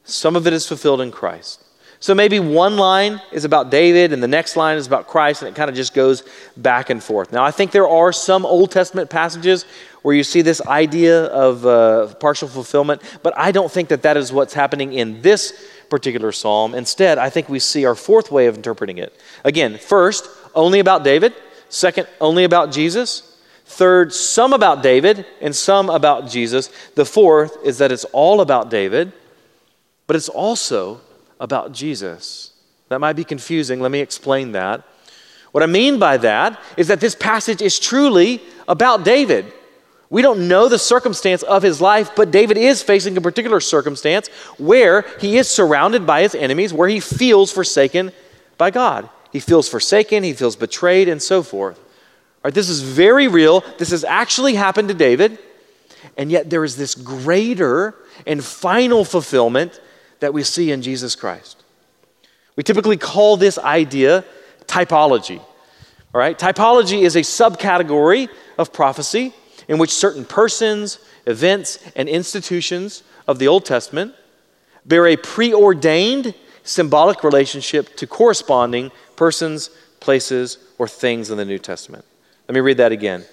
[0.04, 1.65] some of it is fulfilled in Christ.
[2.00, 5.50] So maybe one line is about David and the next line is about Christ, and
[5.50, 6.24] it kind of just goes
[6.58, 7.32] back and forth.
[7.32, 9.66] Now, I think there are some Old Testament passages
[10.02, 14.18] where you see this idea of uh, partial fulfillment, but I don't think that that
[14.18, 16.76] is what's happening in this particular psalm.
[16.76, 19.20] Instead, I think we see our fourth way of interpreting it.
[19.44, 21.34] Again, first, only about David.
[21.70, 23.36] Second, only about Jesus.
[23.66, 26.70] Third, some about David and some about Jesus.
[26.94, 29.12] The fourth is that it's all about David,
[30.06, 31.02] but it's also
[31.46, 32.52] about Jesus.
[32.90, 33.80] That might be confusing.
[33.80, 34.84] Let me explain that.
[35.54, 39.54] What I mean by that is that this passage is truly about David.
[40.10, 44.28] We don't know the circumstance of his life, but David is facing a particular circumstance
[44.58, 48.12] where he is surrounded by his enemies, where he feels forsaken
[48.58, 49.10] by God.
[49.32, 51.80] He feels forsaken, he feels betrayed, and so forth.
[52.44, 53.64] Right, this is very real.
[53.78, 55.40] This has actually happened to David.
[56.18, 59.80] And yet there is this greater and final fulfillment
[60.20, 61.64] that we see in Jesus Christ.
[62.56, 64.24] We typically call this idea
[64.66, 65.40] typology.
[65.40, 66.38] All right?
[66.38, 69.34] Typology is a subcategory of prophecy
[69.68, 74.14] in which certain persons, events, and institutions of the Old Testament
[74.86, 82.06] bear a preordained symbolic relationship to corresponding persons, places, or things in the New Testament.
[82.48, 83.26] Let me read that again.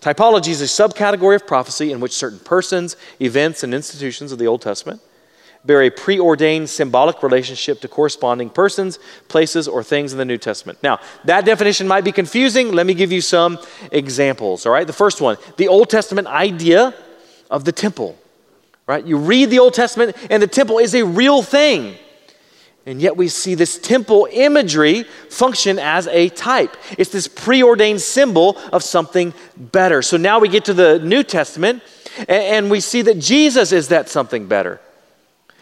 [0.00, 4.46] Typology is a subcategory of prophecy in which certain persons, events, and institutions of the
[4.46, 5.00] Old Testament
[5.64, 8.98] bear a preordained symbolic relationship to corresponding persons,
[9.28, 10.82] places, or things in the New Testament.
[10.82, 12.72] Now, that definition might be confusing.
[12.72, 13.58] Let me give you some
[13.90, 14.66] examples.
[14.66, 16.94] All right, the first one the Old Testament idea
[17.50, 18.18] of the temple.
[18.86, 19.04] Right?
[19.04, 21.96] You read the Old Testament, and the temple is a real thing.
[22.84, 26.76] And yet we see this temple imagery function as a type.
[26.98, 30.02] It's this preordained symbol of something better.
[30.02, 31.82] So now we get to the New Testament
[32.28, 34.80] and we see that Jesus is that something better.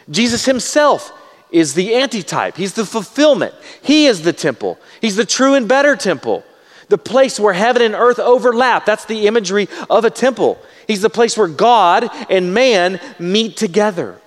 [0.09, 1.13] Jesus himself
[1.51, 3.55] is the antitype, he's the fulfillment.
[3.83, 6.45] He is the temple, he's the true and better temple.
[6.89, 8.85] The place where heaven and earth overlap.
[8.85, 10.59] That's the imagery of a temple.
[10.89, 14.21] He's the place where God and man meet together.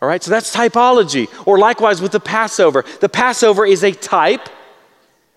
[0.00, 1.28] All right, so that's typology.
[1.46, 2.86] Or likewise with the Passover.
[3.00, 4.48] The Passover is a type,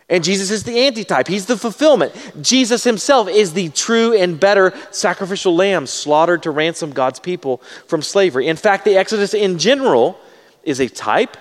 [0.09, 1.27] and Jesus is the antitype.
[1.27, 2.13] He's the fulfillment.
[2.41, 8.01] Jesus himself is the true and better sacrificial lamb slaughtered to ransom God's people from
[8.01, 8.47] slavery.
[8.47, 10.19] In fact, the Exodus in general
[10.63, 11.37] is a type,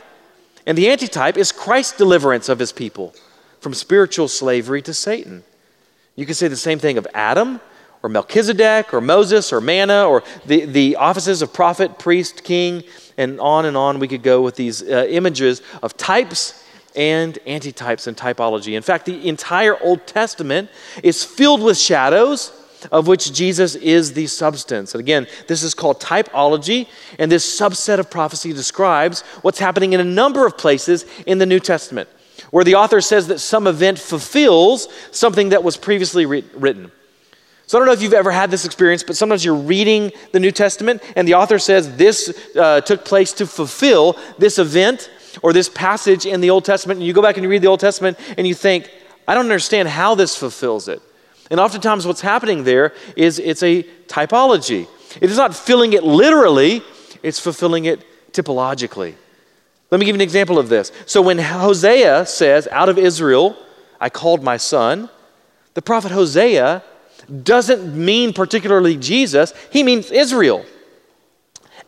[0.66, 3.14] and the antitype is Christ's deliverance of his people
[3.60, 5.42] from spiritual slavery to Satan.
[6.14, 7.60] You can say the same thing of Adam
[8.02, 12.84] or Melchizedek or Moses or manna or the, the offices of prophet, priest, king,
[13.16, 16.61] and on and on we could go with these uh, images of types
[16.94, 18.74] and antitypes and typology.
[18.74, 20.70] In fact, the entire Old Testament
[21.02, 22.52] is filled with shadows
[22.90, 24.94] of which Jesus is the substance.
[24.94, 26.88] And again, this is called typology,
[27.18, 31.46] and this subset of prophecy describes what's happening in a number of places in the
[31.46, 32.08] New Testament,
[32.50, 36.90] where the author says that some event fulfills something that was previously re- written.
[37.66, 40.40] So I don't know if you've ever had this experience, but sometimes you're reading the
[40.40, 45.08] New Testament and the author says this uh, took place to fulfill this event
[45.42, 46.98] or this passage in the Old Testament.
[46.98, 48.90] And you go back and you read the Old Testament and you think,
[49.26, 51.00] I don't understand how this fulfills it.
[51.50, 54.88] And oftentimes what's happening there is it's a typology.
[55.20, 56.82] It is not filling it literally,
[57.22, 59.14] it's fulfilling it typologically.
[59.90, 60.90] Let me give you an example of this.
[61.06, 63.56] So when Hosea says, Out of Israel
[64.00, 65.10] I called my son,
[65.74, 66.82] the prophet Hosea
[67.44, 70.64] doesn't mean particularly Jesus, he means Israel.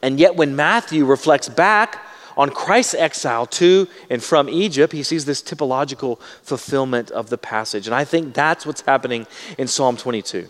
[0.01, 2.05] And yet, when Matthew reflects back
[2.37, 7.87] on Christ's exile to and from Egypt, he sees this typological fulfillment of the passage.
[7.87, 9.27] And I think that's what's happening
[9.59, 10.49] in Psalm 22.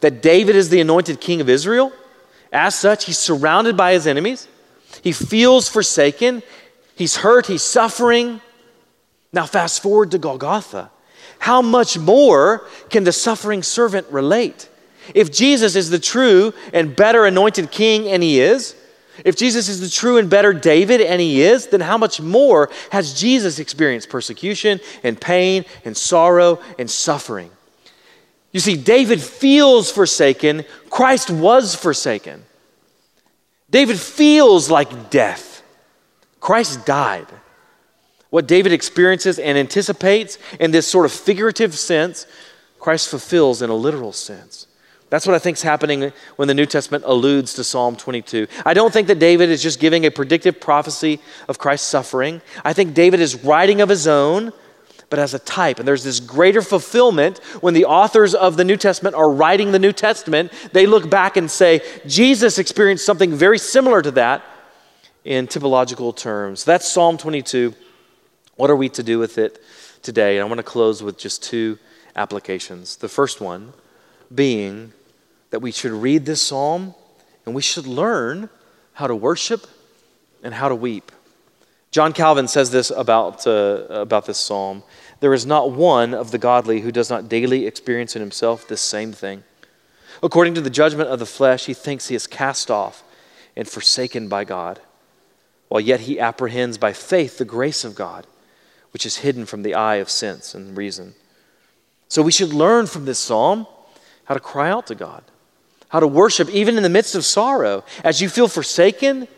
[0.00, 1.92] that David is the anointed king of Israel.
[2.52, 4.48] As such, he's surrounded by his enemies.
[5.02, 6.42] He feels forsaken.
[6.94, 7.46] He's hurt.
[7.46, 8.40] He's suffering.
[9.32, 10.90] Now, fast forward to Golgotha.
[11.38, 14.68] How much more can the suffering servant relate?
[15.14, 18.74] If Jesus is the true and better anointed king, and he is,
[19.24, 22.70] if Jesus is the true and better David, and he is, then how much more
[22.90, 27.50] has Jesus experienced persecution and pain and sorrow and suffering?
[28.52, 32.44] You see, David feels forsaken, Christ was forsaken.
[33.70, 35.62] David feels like death,
[36.40, 37.26] Christ died.
[38.30, 42.26] What David experiences and anticipates in this sort of figurative sense,
[42.78, 44.66] Christ fulfills in a literal sense.
[45.08, 48.48] That's what I think is happening when the New Testament alludes to Psalm 22.
[48.64, 52.42] I don't think that David is just giving a predictive prophecy of Christ's suffering.
[52.64, 54.52] I think David is writing of his own,
[55.08, 55.78] but as a type.
[55.78, 59.78] And there's this greater fulfillment when the authors of the New Testament are writing the
[59.78, 60.52] New Testament.
[60.72, 64.42] They look back and say, Jesus experienced something very similar to that
[65.24, 66.64] in typological terms.
[66.64, 67.74] That's Psalm 22.
[68.56, 69.62] What are we to do with it
[70.02, 70.38] today?
[70.38, 71.78] And I want to close with just two
[72.16, 72.96] applications.
[72.96, 73.72] The first one
[74.34, 74.92] being
[75.50, 76.94] that we should read this psalm
[77.44, 78.48] and we should learn
[78.94, 79.66] how to worship
[80.42, 81.12] and how to weep.
[81.90, 84.82] John Calvin says this about, uh, about this psalm
[85.20, 88.80] There is not one of the godly who does not daily experience in himself this
[88.80, 89.44] same thing.
[90.22, 93.02] According to the judgment of the flesh, he thinks he is cast off
[93.56, 94.80] and forsaken by God,
[95.68, 98.26] while yet he apprehends by faith the grace of God,
[98.92, 101.14] which is hidden from the eye of sense and reason.
[102.08, 103.66] So we should learn from this psalm
[104.24, 105.24] how to cry out to God,
[105.88, 107.84] how to worship even in the midst of sorrow.
[108.02, 109.28] As you feel forsaken,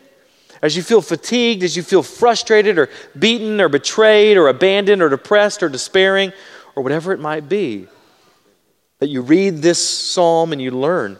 [0.61, 5.09] as you feel fatigued, as you feel frustrated or beaten or betrayed or abandoned or
[5.09, 6.33] depressed or despairing
[6.75, 7.87] or whatever it might be,
[8.99, 11.17] that you read this psalm and you learn.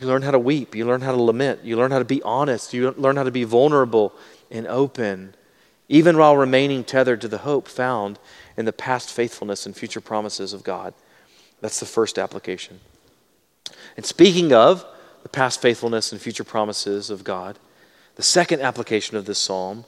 [0.00, 0.74] You learn how to weep.
[0.74, 1.60] You learn how to lament.
[1.62, 2.72] You learn how to be honest.
[2.72, 4.12] You learn how to be vulnerable
[4.50, 5.34] and open,
[5.88, 8.18] even while remaining tethered to the hope found
[8.56, 10.94] in the past faithfulness and future promises of God.
[11.60, 12.80] That's the first application.
[13.96, 14.84] And speaking of
[15.22, 17.58] the past faithfulness and future promises of God,
[18.16, 19.84] the second application of this psalm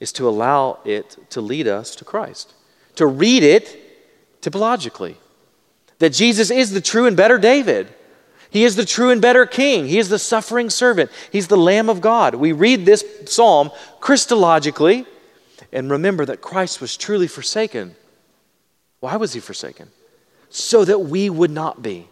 [0.00, 2.54] is to allow it to lead us to Christ,
[2.96, 5.16] to read it typologically.
[5.98, 7.88] That Jesus is the true and better David.
[8.50, 9.86] He is the true and better king.
[9.86, 11.10] He is the suffering servant.
[11.30, 12.34] He's the Lamb of God.
[12.34, 13.70] We read this psalm
[14.00, 15.06] Christologically
[15.72, 17.96] and remember that Christ was truly forsaken.
[19.00, 19.90] Why was he forsaken?
[20.54, 22.08] so that we would not be.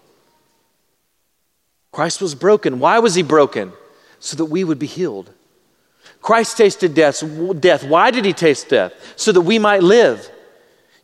[1.92, 2.80] Christ was broken.
[2.80, 3.72] Why was he broken?
[4.18, 5.30] So that we would be healed.
[6.22, 7.22] Christ tasted death.
[7.60, 7.84] death.
[7.84, 8.94] Why did he taste death?
[9.16, 10.28] So that we might live.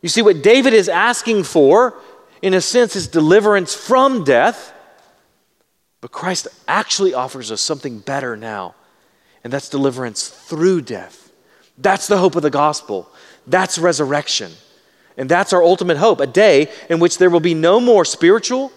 [0.01, 1.93] You see, what David is asking for,
[2.41, 4.73] in a sense, is deliverance from death.
[6.01, 8.75] But Christ actually offers us something better now,
[9.43, 11.31] and that's deliverance through death.
[11.77, 13.09] That's the hope of the gospel.
[13.45, 14.51] That's resurrection.
[15.17, 18.71] And that's our ultimate hope a day in which there will be no more spiritual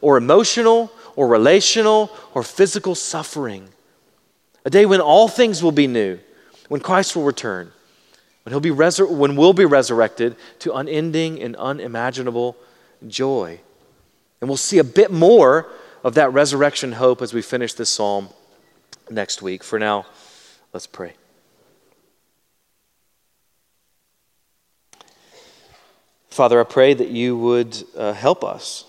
[0.00, 3.68] or emotional or relational or physical suffering.
[4.64, 6.16] A day when all things will be new,
[6.68, 7.72] when Christ will return,
[8.44, 12.56] when, he'll be resur- when we'll be resurrected to unending and unimaginable
[13.08, 13.58] joy.
[14.40, 15.66] And we'll see a bit more
[16.04, 18.28] of that resurrection hope as we finish this psalm
[19.10, 19.64] next week.
[19.64, 20.06] For now,
[20.72, 21.14] let's pray.
[26.30, 28.84] Father, I pray that you would uh, help us.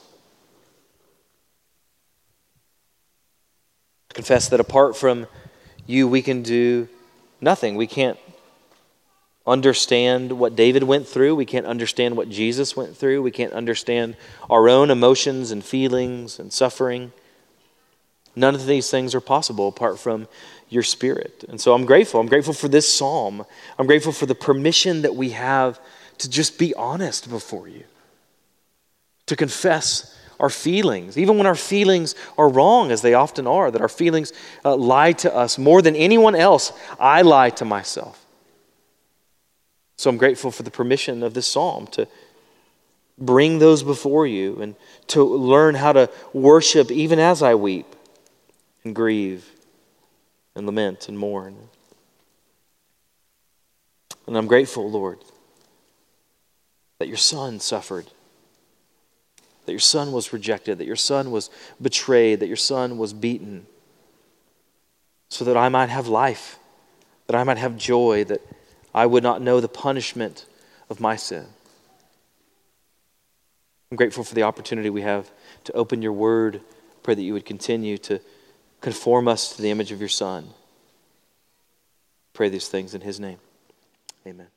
[4.19, 5.27] Confess that apart from
[5.87, 6.89] you, we can do
[7.39, 7.75] nothing.
[7.75, 8.19] We can't
[9.47, 11.35] understand what David went through.
[11.35, 13.21] We can't understand what Jesus went through.
[13.21, 14.17] We can't understand
[14.49, 17.13] our own emotions and feelings and suffering.
[18.35, 20.27] None of these things are possible apart from
[20.67, 21.45] your spirit.
[21.47, 22.19] And so I'm grateful.
[22.19, 23.45] I'm grateful for this psalm.
[23.77, 25.79] I'm grateful for the permission that we have
[26.17, 27.85] to just be honest before you,
[29.27, 33.81] to confess our feelings, even when our feelings are wrong, as they often are, that
[33.81, 34.31] our feelings
[34.63, 36.71] uh, lie to us more than anyone else.
[36.99, 38.25] I lie to myself.
[39.97, 42.07] So I'm grateful for the permission of this psalm to
[43.17, 44.75] bring those before you and
[45.07, 47.85] to learn how to worship even as I weep
[48.85, 49.45] and grieve
[50.55, 51.57] and lament and mourn.
[54.25, 55.19] And I'm grateful, Lord,
[56.99, 58.05] that your son suffered,
[59.69, 63.67] that your son was rejected, that your son was betrayed, that your son was beaten,
[65.29, 66.57] so that I might have life,
[67.27, 68.41] that I might have joy, that
[68.95, 70.47] I would not know the punishment
[70.89, 71.45] of my sin.
[73.91, 75.29] I'm grateful for the opportunity we have
[75.65, 76.61] to open your word.
[77.03, 78.19] Pray that you would continue to
[78.81, 80.49] conform us to the image of your Son.
[82.33, 83.37] Pray these things in his name.
[84.25, 84.47] Amen.